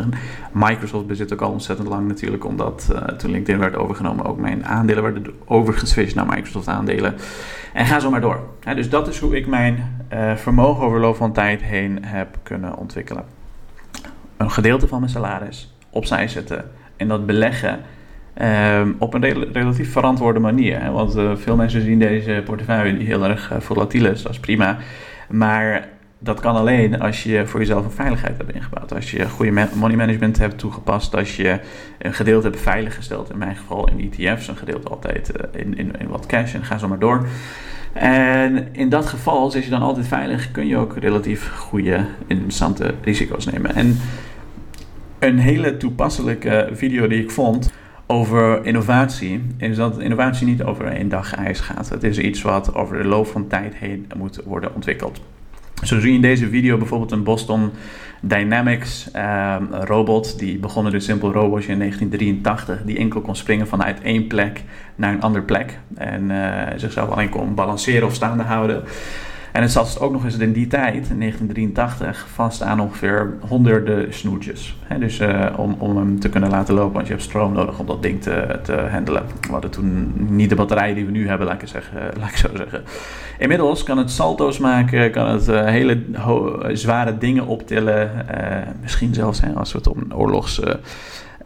Microsoft 0.53 1.07
bezit 1.07 1.33
ook 1.33 1.41
al 1.41 1.51
ontzettend 1.51 1.89
lang 1.89 2.09
natuurlijk, 2.09 2.45
omdat 2.45 2.89
uh, 2.93 2.99
toen 2.99 3.31
LinkedIn 3.31 3.61
werd 3.61 3.77
overgenomen 3.77 4.25
ook 4.25 4.39
mijn 4.39 4.67
aandelen 4.67 5.03
werden 5.03 5.27
overgeswitcht 5.45 6.15
naar 6.15 6.27
Microsoft 6.27 6.69
aandelen. 6.69 7.15
En 7.73 7.87
ga 7.87 8.01
zo 8.01 8.11
maar 8.11 8.21
door. 8.21 8.41
Dus 8.75 8.89
dat 8.89 9.09
is 9.09 9.19
hoe 9.19 9.37
ik 9.37 9.47
mijn 9.47 10.05
vermogen 10.37 10.85
over 10.85 11.01
loop 11.01 11.17
van 11.17 11.33
tijd 11.33 11.63
heen 11.63 12.05
heb 12.05 12.39
kunnen 12.43 12.77
ontwikkelen. 12.77 13.25
Een 14.37 14.51
gedeelte 14.51 14.89
van 14.89 14.99
mijn 14.99 15.13
salaris 15.13 15.77
opzij 15.91 16.29
zetten 16.29 16.71
en 16.97 17.09
dat 17.09 17.27
beleggen 17.27 17.81
Ehm, 18.35 18.93
op 18.99 19.15
een 19.15 19.53
relatief 19.53 19.93
verantwoorde 19.93 20.41
manier. 20.41 20.81
Hè? 20.81 20.91
Want 20.91 21.17
uh, 21.17 21.37
veel 21.37 21.57
mensen 21.57 21.81
zien 21.81 21.99
deze 21.99 22.43
portefeuille 22.45 23.05
heel 23.05 23.25
erg 23.25 23.53
uh, 23.53 23.61
volatiel 23.61 24.07
is, 24.07 24.23
dat 24.23 24.33
is 24.33 24.41
prima. 24.41 24.79
Maar 25.29 25.89
dat 26.19 26.41
kan 26.41 26.57
alleen 26.57 27.01
als 27.01 27.23
je 27.23 27.47
voor 27.47 27.61
jezelf 27.61 27.85
een 27.85 27.91
veiligheid 27.91 28.37
hebt 28.37 28.55
ingebouwd. 28.55 28.95
Als 28.95 29.11
je 29.11 29.29
goede 29.29 29.69
money 29.75 29.97
management 29.97 30.39
hebt 30.39 30.59
toegepast. 30.59 31.17
Als 31.17 31.37
je 31.37 31.61
een 31.99 32.15
gedeelte 32.15 32.47
hebt 32.47 32.61
veiliggesteld. 32.61 33.31
In 33.31 33.39
mijn 33.39 33.57
geval 33.57 33.89
in 33.89 34.13
ETF's. 34.13 34.49
Een 34.49 34.57
gedeelte 34.57 34.89
altijd 34.89 35.33
uh, 35.37 35.61
in, 35.61 35.79
in, 35.79 35.93
in 35.99 36.09
wat 36.09 36.27
cash. 36.27 36.55
En 36.55 36.65
ga 36.65 36.79
zo 36.79 36.89
maar 36.89 36.99
door. 36.99 37.27
En 37.93 38.69
in 38.73 38.89
dat 38.89 39.07
geval, 39.07 39.51
zit 39.51 39.65
je 39.65 39.71
dan 39.71 39.83
altijd 39.83 40.07
veilig, 40.07 40.51
kun 40.51 40.67
je 40.67 40.77
ook 40.77 40.97
relatief 40.97 41.53
goede, 41.57 42.05
interessante 42.27 42.95
risico's 43.03 43.45
nemen. 43.45 43.75
En 43.75 43.99
een 45.19 45.39
hele 45.39 45.77
toepasselijke 45.77 46.69
video 46.73 47.07
die 47.07 47.23
ik 47.23 47.31
vond 47.31 47.73
over 48.07 48.65
innovatie, 48.65 49.43
is 49.57 49.77
dat 49.77 49.99
innovatie 49.99 50.47
niet 50.47 50.63
over 50.63 50.87
één 50.87 51.09
dag 51.09 51.35
ijs 51.35 51.61
gaat. 51.61 51.89
Het 51.89 52.03
is 52.03 52.19
iets 52.19 52.43
wat 52.43 52.75
over 52.75 53.03
de 53.03 53.09
loop 53.09 53.27
van 53.27 53.47
tijd 53.47 53.75
heen 53.75 54.11
moet 54.17 54.41
worden 54.45 54.75
ontwikkeld. 54.75 55.21
Zo 55.83 56.01
zie 56.01 56.09
je 56.09 56.15
in 56.15 56.21
deze 56.21 56.49
video 56.49 56.77
bijvoorbeeld 56.77 57.13
een 57.13 57.23
Boston 57.23 57.71
Dynamics 58.21 59.09
um, 59.17 59.75
robot. 59.75 60.39
Die 60.39 60.59
begon 60.59 60.85
met 60.85 60.93
een 60.93 61.01
simpel 61.01 61.33
robotje 61.33 61.73
in 61.73 61.79
1983. 61.79 62.83
Die 62.85 62.99
enkel 62.99 63.21
kon 63.21 63.37
springen 63.37 63.67
vanuit 63.67 64.01
één 64.01 64.27
plek 64.27 64.63
naar 64.97 65.13
een 65.13 65.21
andere 65.21 65.45
plek. 65.45 65.79
En 65.95 66.31
uh, 66.31 66.63
zichzelf 66.77 67.11
alleen 67.11 67.29
kon 67.29 67.55
balanceren 67.55 68.07
of 68.07 68.15
staande 68.15 68.43
houden. 68.43 68.83
En 69.55 69.63
het 69.63 69.73
zat 69.73 70.01
ook 70.01 70.13
nog 70.13 70.25
eens 70.25 70.39
in 70.39 70.53
die 70.53 70.67
tijd, 70.67 71.09
in 71.11 71.19
1983, 71.19 72.27
vast 72.33 72.63
aan 72.63 72.81
ongeveer 72.81 73.35
honderden 73.49 74.15
snoertjes. 74.15 74.77
dus 74.99 75.21
uh, 75.21 75.47
om, 75.57 75.77
om 75.79 75.97
hem 75.97 76.21
te 76.21 76.29
kunnen 76.29 76.51
laten 76.51 76.75
lopen, 76.75 76.93
want 76.93 77.07
je 77.07 77.13
hebt 77.13 77.25
stroom 77.25 77.53
nodig 77.53 77.79
om 77.79 77.87
dat 77.87 78.03
ding 78.03 78.23
te, 78.23 78.59
te 78.63 78.73
handelen. 78.73 79.23
We 79.41 79.51
hadden 79.51 79.71
toen 79.71 80.13
niet 80.17 80.49
de 80.49 80.55
batterijen 80.55 80.95
die 80.95 81.05
we 81.05 81.11
nu 81.11 81.29
hebben, 81.29 81.47
laat 81.47 81.63
ik, 81.63 81.69
zeggen, 81.69 82.01
laat 82.21 82.29
ik 82.29 82.37
zo 82.37 82.49
zeggen. 82.57 82.83
Inmiddels 83.39 83.83
kan 83.83 83.99
het 83.99 84.11
salto's 84.11 84.59
maken, 84.59 85.11
kan 85.11 85.29
het 85.29 85.49
uh, 85.49 85.65
hele 85.65 86.03
zware 86.73 87.19
dingen 87.19 87.47
optillen. 87.47 88.11
Uh, 88.35 88.57
misschien 88.83 89.15
zelfs 89.15 89.41
als 89.55 89.73
we 89.73 89.79
het 89.79 89.89
om 89.89 90.13
oorlogs 90.13 90.61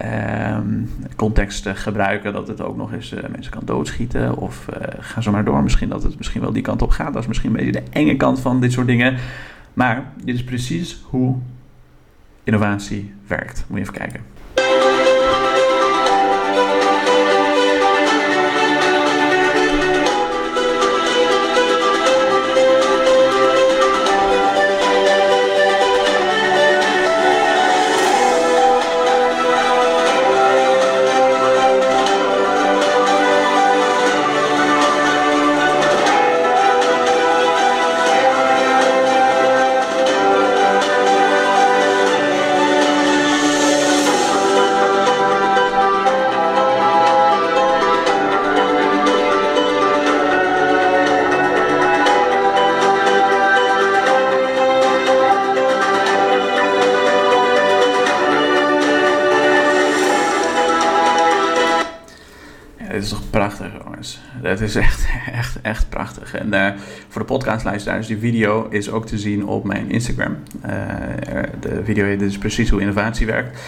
um, 0.02 0.90
context 1.16 1.68
gebruiken. 1.68 2.32
Dat 2.32 2.48
het 2.48 2.61
ook 2.61 2.76
nog 2.76 2.92
eens 2.92 3.12
uh, 3.12 3.20
mensen 3.30 3.52
kan 3.52 3.62
doodschieten. 3.64 4.37
Of 4.37 4.66
uh, 4.70 4.87
ga 4.98 5.20
zo 5.20 5.30
maar 5.30 5.44
door. 5.44 5.62
Misschien 5.62 5.88
dat 5.88 6.02
het 6.02 6.16
misschien 6.16 6.40
wel 6.40 6.52
die 6.52 6.62
kant 6.62 6.82
op 6.82 6.90
gaat. 6.90 7.12
Dat 7.12 7.22
is 7.22 7.28
misschien 7.28 7.50
een 7.50 7.56
beetje 7.56 7.80
de 7.80 7.90
enge 7.90 8.16
kant 8.16 8.40
van 8.40 8.61
dit 8.61 8.72
soort 8.72 8.87
dingen. 8.87 9.16
Maar 9.74 10.12
dit 10.24 10.34
is 10.34 10.44
precies 10.44 11.00
hoe 11.04 11.37
innovatie 12.44 13.14
werkt. 13.26 13.64
Moet 13.68 13.78
je 13.78 13.82
even 13.82 13.98
kijken. 13.98 14.20
Het 64.42 64.61
is 64.61 64.76
echt, 64.76 65.08
echt, 65.32 65.61
echt 65.62 65.88
prachtig. 65.88 66.34
En 66.34 66.54
uh, 66.54 66.68
voor 67.08 67.20
de 67.20 67.26
podcastluisteraars, 67.26 68.06
die 68.06 68.18
video 68.18 68.66
is 68.70 68.90
ook 68.90 69.06
te 69.06 69.18
zien 69.18 69.46
op 69.46 69.64
mijn 69.64 69.90
Instagram. 69.90 70.37
Uh, 70.66 70.72
de 71.61 71.80
video 71.84 72.04
heet 72.04 72.18
dus 72.18 72.38
precies 72.38 72.70
hoe 72.70 72.80
innovatie 72.80 73.26
werkt. 73.26 73.61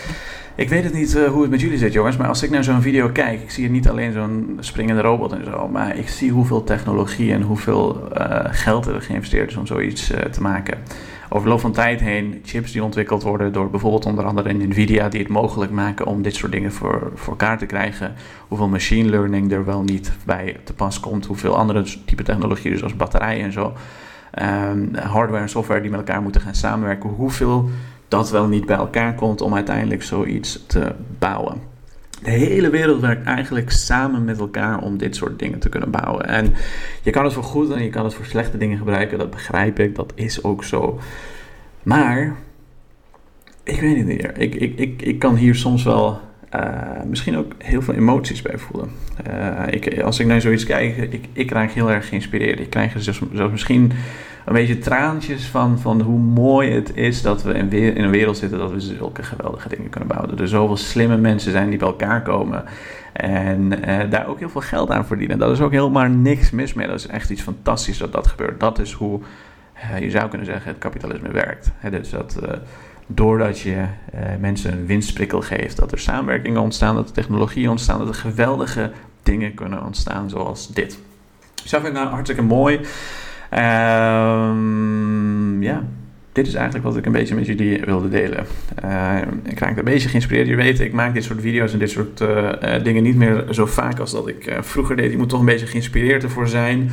Ik 0.55 0.69
weet 0.69 0.85
het 0.85 0.93
niet 0.93 1.15
uh, 1.15 1.29
hoe 1.29 1.43
het 1.43 1.51
met 1.51 1.61
jullie 1.61 1.79
zit, 1.79 1.93
jongens, 1.93 2.17
maar 2.17 2.29
als 2.29 2.43
ik 2.43 2.51
naar 2.51 2.65
zo'n 2.65 2.83
video 2.83 3.09
kijk, 3.09 3.43
ik 3.43 3.51
zie 3.51 3.71
niet 3.71 3.89
alleen 3.89 4.13
zo'n 4.13 4.57
springende 4.61 5.03
robot 5.03 5.33
en 5.33 5.45
zo, 5.45 5.69
maar 5.69 5.97
ik 5.97 6.09
zie 6.09 6.31
hoeveel 6.31 6.65
technologie 6.65 7.33
en 7.33 7.43
hoeveel 7.43 8.09
geld 8.45 8.87
er 8.87 9.03
geïnvesteerd 9.03 9.51
is 9.51 9.57
om 9.57 9.67
zoiets 9.67 10.07
te 10.31 10.41
maken 10.41 10.79
over 11.33 11.43
de 11.43 11.49
loop 11.49 11.61
van 11.61 11.73
tijd 11.73 12.01
heen 12.01 12.41
chips 12.45 12.73
die 12.73 12.85
ontwikkeld 12.85 13.23
worden 13.23 13.53
door 13.53 13.71
bijvoorbeeld 13.71 14.07
onder 14.07 14.25
andere 14.25 14.53
Nvidia, 14.53 15.09
die 15.09 15.21
het 15.21 15.29
mogelijk 15.29 15.73
maken 15.73 16.07
om 16.07 16.23
dit 16.23 16.35
soort 16.35 16.53
dingen 16.53 16.73
voor, 16.73 17.13
voor 17.15 17.31
elkaar 17.31 17.59
te 17.59 17.67
krijgen. 17.67 18.15
Hoeveel 18.49 18.69
machine 18.69 19.09
learning 19.09 19.53
er 19.53 19.65
wel 19.65 19.83
niet 19.83 20.13
bij 20.25 20.57
te 20.65 20.73
pas 20.73 21.01
komt, 21.01 21.27
hoeveel 21.27 21.57
andere 21.57 21.85
type 22.05 22.23
technologieën, 22.23 22.79
zoals 22.79 22.97
batterijen 22.97 23.45
en 23.45 23.53
zo, 23.53 23.73
um, 24.43 24.95
hardware 24.95 25.43
en 25.43 25.49
software 25.49 25.81
die 25.81 25.91
met 25.91 26.01
elkaar 26.01 26.23
moeten 26.23 26.41
gaan 26.41 26.55
samenwerken, 26.55 27.11
hoeveel 27.11 27.71
dat 28.09 28.31
wel 28.31 28.47
niet 28.47 28.67
bij 28.67 28.77
elkaar 28.77 29.15
komt 29.15 29.41
om 29.41 29.55
uiteindelijk 29.55 30.03
zoiets 30.03 30.67
te 30.67 30.93
bouwen. 31.19 31.70
De 32.23 32.31
hele 32.31 32.71
wereld 32.71 33.01
werkt 33.01 33.27
eigenlijk 33.27 33.71
samen 33.71 34.25
met 34.25 34.39
elkaar 34.39 34.83
om 34.83 34.99
dit 34.99 35.17
soort 35.17 35.39
dingen 35.39 35.59
te 35.59 35.69
kunnen 35.69 35.91
bouwen. 35.91 36.27
En 36.27 36.55
je 37.03 37.11
kan 37.11 37.25
het 37.25 37.33
voor 37.33 37.43
goed 37.43 37.71
en 37.71 37.83
je 37.83 37.91
kan 37.91 38.05
het 38.05 38.15
voor 38.15 38.25
slechte 38.25 38.57
dingen 38.57 38.79
gebruiken, 38.79 39.19
dat 39.19 39.31
begrijp 39.31 39.79
ik, 39.79 39.95
dat 39.95 40.13
is 40.15 40.45
ook 40.45 40.65
zo. 40.65 40.99
Maar, 41.83 42.37
ik 43.65 43.81
weet 43.81 43.97
niet 43.97 44.07
meer. 44.07 44.39
Ik, 44.39 44.55
ik, 44.55 44.79
ik, 44.79 45.03
ik 45.03 45.19
kan 45.19 45.37
hier 45.37 45.55
soms 45.55 45.83
wel 45.83 46.21
uh, 46.55 47.03
misschien 47.07 47.37
ook 47.37 47.53
heel 47.59 47.83
veel 47.83 47.95
emoties 47.95 48.43
bij 48.43 48.59
voelen. 48.59 48.91
Uh, 49.29 49.63
ik, 49.71 50.01
als 50.01 50.19
ik 50.19 50.27
naar 50.27 50.41
zoiets 50.41 50.65
kijk, 50.65 50.97
ik, 50.97 51.25
ik 51.33 51.47
krijg 51.47 51.75
heel 51.75 51.91
erg 51.91 52.09
geïnspireerd. 52.09 52.61
Ik 52.61 52.71
krijg 52.71 52.93
zelfs, 52.97 53.23
zelfs 53.33 53.53
misschien 53.53 53.93
een 54.45 54.53
beetje 54.53 54.79
traantjes 54.79 55.47
van, 55.47 55.79
van 55.79 56.01
hoe 56.01 56.19
mooi 56.19 56.71
het 56.71 56.97
is 56.97 57.23
dat 57.23 57.43
we 57.43 57.53
in, 57.53 57.73
in 57.73 58.05
een 58.05 58.11
wereld 58.11 58.37
zitten 58.37 58.59
dat 58.59 58.71
we 58.71 58.81
zulke 58.81 59.23
geweldige 59.23 59.69
dingen 59.69 59.91
kunnen 59.91 60.09
bouwen. 60.09 60.31
Dat 60.31 60.41
er 60.41 60.49
zoveel 60.49 60.77
slimme 60.77 61.17
mensen 61.17 61.53
zijn 61.53 61.69
die 61.69 61.79
bij 61.79 61.89
elkaar 61.89 62.23
komen. 62.23 62.65
En 63.13 63.73
uh, 63.89 64.11
daar 64.11 64.27
ook 64.27 64.39
heel 64.39 64.49
veel 64.49 64.61
geld 64.61 64.91
aan 64.91 65.07
verdienen. 65.07 65.39
Dat 65.39 65.51
is 65.51 65.61
ook 65.61 65.73
helemaal 65.73 66.09
niks 66.09 66.51
mis 66.51 66.75
mee. 66.75 66.87
Dat 66.87 66.97
is 66.97 67.07
echt 67.07 67.31
iets 67.31 67.43
fantastisch 67.43 67.99
dat 67.99 68.13
dat 68.13 68.27
gebeurt. 68.27 68.61
Dat 68.61 68.79
is 68.79 68.93
hoe 68.93 69.21
je 70.01 70.11
zou 70.11 70.29
kunnen 70.29 70.47
zeggen 70.47 70.71
het 70.71 70.79
kapitalisme 70.79 71.31
werkt. 71.31 71.71
dus 71.91 72.11
dat 72.11 72.39
doordat 73.15 73.61
je 73.61 73.85
mensen 74.41 74.73
een 74.73 74.87
winstprikkel 74.87 75.41
geeft, 75.41 75.77
dat 75.77 75.93
er 75.93 75.99
samenwerkingen 75.99 76.61
ontstaan, 76.61 76.95
dat 76.95 77.09
er 77.09 77.15
technologieën 77.15 77.71
ontstaan, 77.71 77.99
dat 77.99 78.09
er 78.09 78.15
geweldige 78.15 78.91
dingen 79.23 79.55
kunnen 79.55 79.85
ontstaan 79.85 80.31
zoals 80.31 80.69
dit. 80.69 80.99
Dus 81.63 81.71
dat 81.71 81.81
vind 81.81 81.93
ik 81.93 82.01
nou 82.01 82.09
hartstikke 82.09 82.43
mooi. 82.43 82.81
Um, 83.53 83.63
ja, 85.63 85.85
dit 86.33 86.47
is 86.47 86.55
eigenlijk 86.55 86.85
wat 86.85 86.97
ik 86.97 87.07
een 87.07 87.13
beetje 87.13 87.35
met 87.35 87.47
jullie 87.47 87.81
wilde 87.85 88.09
delen. 88.09 88.47
Uh, 88.85 89.17
ik 89.45 89.59
raak 89.59 89.77
een 89.77 89.85
beetje 89.85 90.09
geïnspireerd. 90.09 90.49
Je 90.49 90.57
weet, 90.57 90.81
ik 90.81 90.93
maak 90.93 91.15
dit 91.15 91.25
soort 91.25 91.41
video's 91.41 91.73
en 91.73 91.79
dit 91.79 91.91
soort 91.91 92.21
uh, 92.21 92.53
dingen 92.83 93.03
niet 93.03 93.17
meer 93.17 93.45
zo 93.51 93.67
vaak 93.67 93.99
als 93.99 94.13
dat 94.13 94.29
ik 94.29 94.57
vroeger 94.61 94.97
deed. 94.97 95.11
Je 95.11 95.19
moet 95.19 95.29
toch 95.29 95.41
een 95.41 95.47
beetje 95.47 95.67
geïnspireerd 95.67 96.23
ervoor 96.23 96.49
zijn 96.49 96.91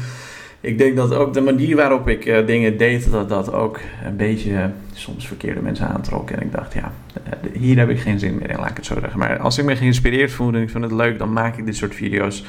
ik 0.62 0.78
denk 0.78 0.96
dat 0.96 1.14
ook 1.14 1.34
de 1.34 1.42
manier 1.42 1.76
waarop 1.76 2.08
ik 2.08 2.44
dingen 2.46 2.78
deed, 2.78 3.12
dat 3.12 3.30
dat 3.30 3.54
ook 3.54 3.80
een 4.06 4.18
beetje 4.18 4.70
soms 4.98 5.28
verkeerde 5.28 5.62
mensen 5.62 5.88
aantrok. 5.88 6.30
En 6.30 6.42
ik 6.42 6.52
dacht, 6.52 6.74
ja, 6.74 6.92
uh, 7.44 7.52
hier 7.62 7.78
heb 7.78 7.90
ik 7.90 8.00
geen 8.00 8.20
zin 8.20 8.38
meer 8.38 8.50
in, 8.50 8.58
laat 8.58 8.70
ik 8.70 8.76
het 8.76 8.86
zo 8.86 9.00
zeggen. 9.00 9.20
Maar 9.20 9.40
als 9.40 9.58
ik 9.58 9.66
me 9.66 9.76
geïnspireerd 9.76 10.32
voel 10.32 10.54
en 10.54 10.62
ik 10.62 10.70
vind 10.70 10.84
het 10.84 10.94
leuk, 10.94 11.18
dan 11.18 11.34
maak 11.34 11.58
ik 11.58 11.66
dit 11.66 11.76
soort 11.76 11.96
video's 11.96 12.44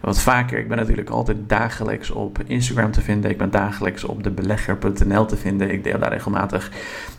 wat 0.00 0.20
vaker. 0.20 0.58
Ik 0.58 0.68
ben 0.68 0.76
natuurlijk 0.76 1.10
altijd 1.10 1.36
dagelijks 1.46 2.10
op 2.10 2.38
Instagram 2.46 2.90
te 2.90 3.00
vinden. 3.00 3.30
Ik 3.30 3.38
ben 3.38 3.50
dagelijks 3.50 4.04
op 4.04 4.22
debelegger.nl 4.22 5.26
te 5.26 5.36
vinden. 5.36 5.70
Ik 5.70 5.84
deel 5.84 5.98
daar 5.98 6.12
regelmatig 6.12 6.70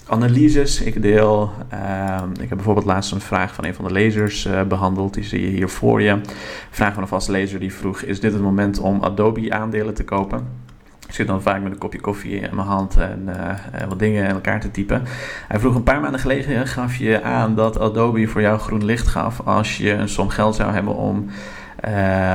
analyses. 0.08 0.82
Ik 0.82 1.02
deel, 1.02 1.52
uh, 1.74 2.22
ik 2.34 2.50
heb 2.50 2.58
bijvoorbeeld 2.58 2.86
laatst 2.86 3.12
een 3.12 3.22
vraag 3.22 3.54
van 3.54 3.66
een 3.66 3.74
van 3.74 3.86
de 3.86 3.92
lezers 3.92 4.46
uh, 4.46 4.64
behandeld. 4.64 5.14
Die 5.14 5.24
zie 5.24 5.42
je 5.42 5.48
hier 5.48 5.70
voor 5.70 6.02
je. 6.02 6.22
Vraag 6.70 6.94
van 6.94 7.02
een 7.02 7.10
vaste 7.10 7.32
lezer 7.32 7.60
die 7.60 7.74
vroeg: 7.74 8.02
Is 8.02 8.20
dit 8.20 8.34
het 8.34 8.42
moment 8.42 8.80
om 8.80 9.04
Adobe 9.04 9.52
aandelen 9.52 9.94
te 9.94 10.04
kopen? 10.04 10.65
Ik 11.08 11.14
zit 11.14 11.28
dan 11.28 11.42
vaak 11.42 11.62
met 11.62 11.72
een 11.72 11.78
kopje 11.78 12.00
koffie 12.00 12.40
in 12.40 12.56
mijn 12.56 12.68
hand 12.68 12.98
en 12.98 13.24
uh, 13.28 13.88
wat 13.88 14.00
dingen 14.00 14.24
in 14.28 14.34
elkaar 14.34 14.60
te 14.60 14.72
typen. 14.72 15.04
Hij 15.48 15.60
vroeg 15.60 15.76
een 15.76 15.84
paar 15.84 16.02
maanden 16.02 16.20
geleden: 16.20 16.68
gaf 16.68 16.96
je 16.96 17.22
aan 17.22 17.56
dat 17.56 17.80
Adobe 17.80 18.28
voor 18.28 18.42
jou 18.42 18.60
groen 18.60 18.86
licht 18.86 19.08
gaf 19.08 19.42
als 19.46 19.78
je 19.78 19.92
een 19.92 20.10
som 20.10 20.30
geld 20.30 20.56
zou 20.56 20.72
hebben 20.72 20.96
om, 20.96 21.26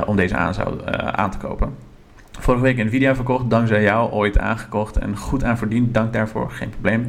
om 0.07 0.17
deze 0.17 0.37
aan, 0.37 0.55
zou, 0.55 0.79
aan 1.13 1.31
te 1.31 1.39
kopen? 1.39 1.75
Vorige 2.39 2.63
week 2.63 2.79
een 2.79 2.91
video 2.91 3.15
verkocht, 3.15 3.51
dankzij 3.51 3.83
jou 3.83 4.11
ooit 4.11 4.39
aangekocht 4.39 4.97
en 4.97 5.17
goed 5.17 5.45
aan 5.45 5.59
verdiend. 5.59 5.95
Dank 5.95 6.13
daarvoor, 6.13 6.51
geen 6.51 6.71
probleem. 6.71 7.07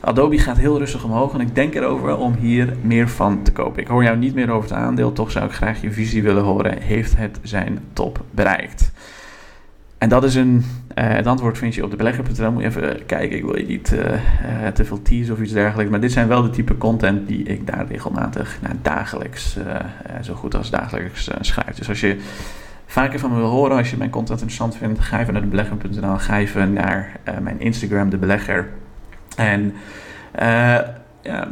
Adobe 0.00 0.38
gaat 0.38 0.58
heel 0.58 0.78
rustig 0.78 1.04
omhoog 1.04 1.34
en 1.34 1.40
ik 1.40 1.54
denk 1.54 1.74
erover 1.74 2.16
om 2.16 2.34
hier 2.34 2.76
meer 2.82 3.08
van 3.08 3.42
te 3.42 3.52
kopen. 3.52 3.82
Ik 3.82 3.88
hoor 3.88 4.02
jou 4.02 4.16
niet 4.16 4.34
meer 4.34 4.50
over 4.50 4.68
het 4.70 4.78
aandeel, 4.78 5.12
toch 5.12 5.30
zou 5.30 5.44
ik 5.44 5.52
graag 5.52 5.80
je 5.80 5.92
visie 5.92 6.22
willen 6.22 6.42
horen. 6.42 6.78
Heeft 6.78 7.16
het 7.16 7.38
zijn 7.42 7.78
top 7.92 8.20
bereikt? 8.30 8.92
En 10.04 10.10
dat 10.10 10.24
is 10.24 10.34
een. 10.34 10.64
Uh, 10.94 11.08
het 11.08 11.26
antwoord 11.26 11.58
vind 11.58 11.74
je 11.74 11.84
op 11.84 11.90
de 11.90 11.96
belegger.nl. 11.96 12.52
Moet 12.52 12.62
je 12.62 12.68
even 12.68 13.06
kijken. 13.06 13.36
Ik 13.36 13.44
wil 13.44 13.58
je 13.58 13.66
niet 13.66 13.92
uh, 13.92 14.66
te 14.66 14.84
veel 14.84 15.02
tease 15.02 15.32
of 15.32 15.40
iets 15.40 15.52
dergelijks. 15.52 15.90
Maar 15.90 16.00
dit 16.00 16.12
zijn 16.12 16.28
wel 16.28 16.42
de 16.42 16.50
type 16.50 16.78
content 16.78 17.28
die 17.28 17.42
ik 17.42 17.66
daar 17.66 17.86
regelmatig 17.88 18.58
nou, 18.62 18.74
dagelijks, 18.82 19.56
zo 20.22 20.34
goed 20.34 20.54
als 20.54 20.70
dagelijks 20.70 21.30
schrijf. 21.40 21.76
Dus 21.76 21.88
als 21.88 22.00
je 22.00 22.16
vaker 22.86 23.18
van 23.18 23.30
me 23.30 23.36
wil 23.36 23.48
horen, 23.48 23.76
als 23.76 23.90
je 23.90 23.96
mijn 23.96 24.10
content 24.10 24.40
interessant 24.40 24.76
vindt, 24.76 25.00
ga 25.00 25.20
even 25.20 25.32
naar 25.32 25.42
de 25.42 25.48
belegger.nl. 25.48 26.18
Ga 26.18 26.38
even 26.38 26.72
naar 26.72 27.20
mijn 27.42 27.60
Instagram, 27.60 28.10
de 28.10 28.18
belegger. 28.18 28.68
En 29.36 29.74
ja, 31.22 31.48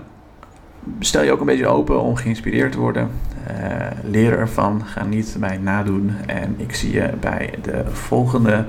stel 0.99 1.23
je 1.23 1.33
ook 1.33 1.41
een 1.41 1.47
beetje 1.47 1.67
open 1.67 2.01
om 2.01 2.17
geïnspireerd 2.17 2.73
te 2.73 2.79
worden. 2.79 3.11
Uh, 3.51 3.87
leer 4.03 4.39
ervan, 4.39 4.83
ga 4.85 5.05
niet 5.05 5.37
mij 5.39 5.59
nadoen. 5.59 6.13
En 6.27 6.55
ik 6.57 6.75
zie 6.75 6.93
je 6.93 7.11
bij 7.21 7.55
de 7.63 7.85
volgende 7.93 8.65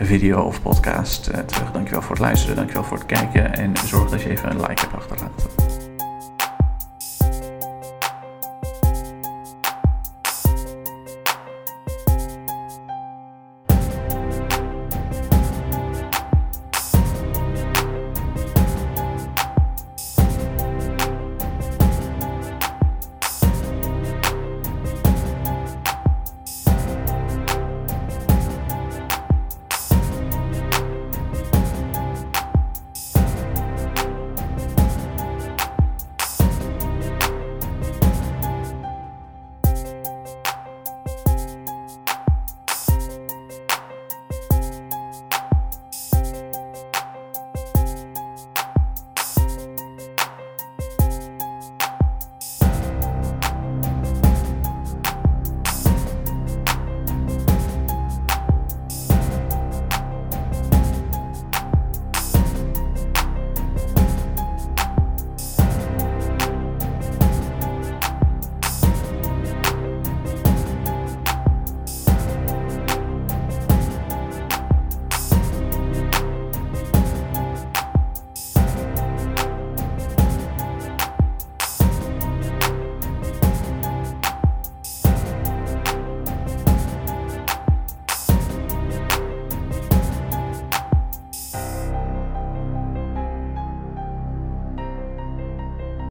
video 0.00 0.40
of 0.40 0.62
podcast 0.62 1.28
uh, 1.28 1.38
terug. 1.38 1.70
Dankjewel 1.72 2.02
voor 2.02 2.16
het 2.16 2.24
luisteren, 2.24 2.56
dankjewel 2.56 2.84
voor 2.84 2.96
het 2.96 3.06
kijken. 3.06 3.54
En 3.54 3.76
zorg 3.84 4.10
dat 4.10 4.22
je 4.22 4.30
even 4.30 4.50
een 4.50 4.60
like 4.60 4.80
hebt 4.80 4.94
achterlaten. 4.94 5.83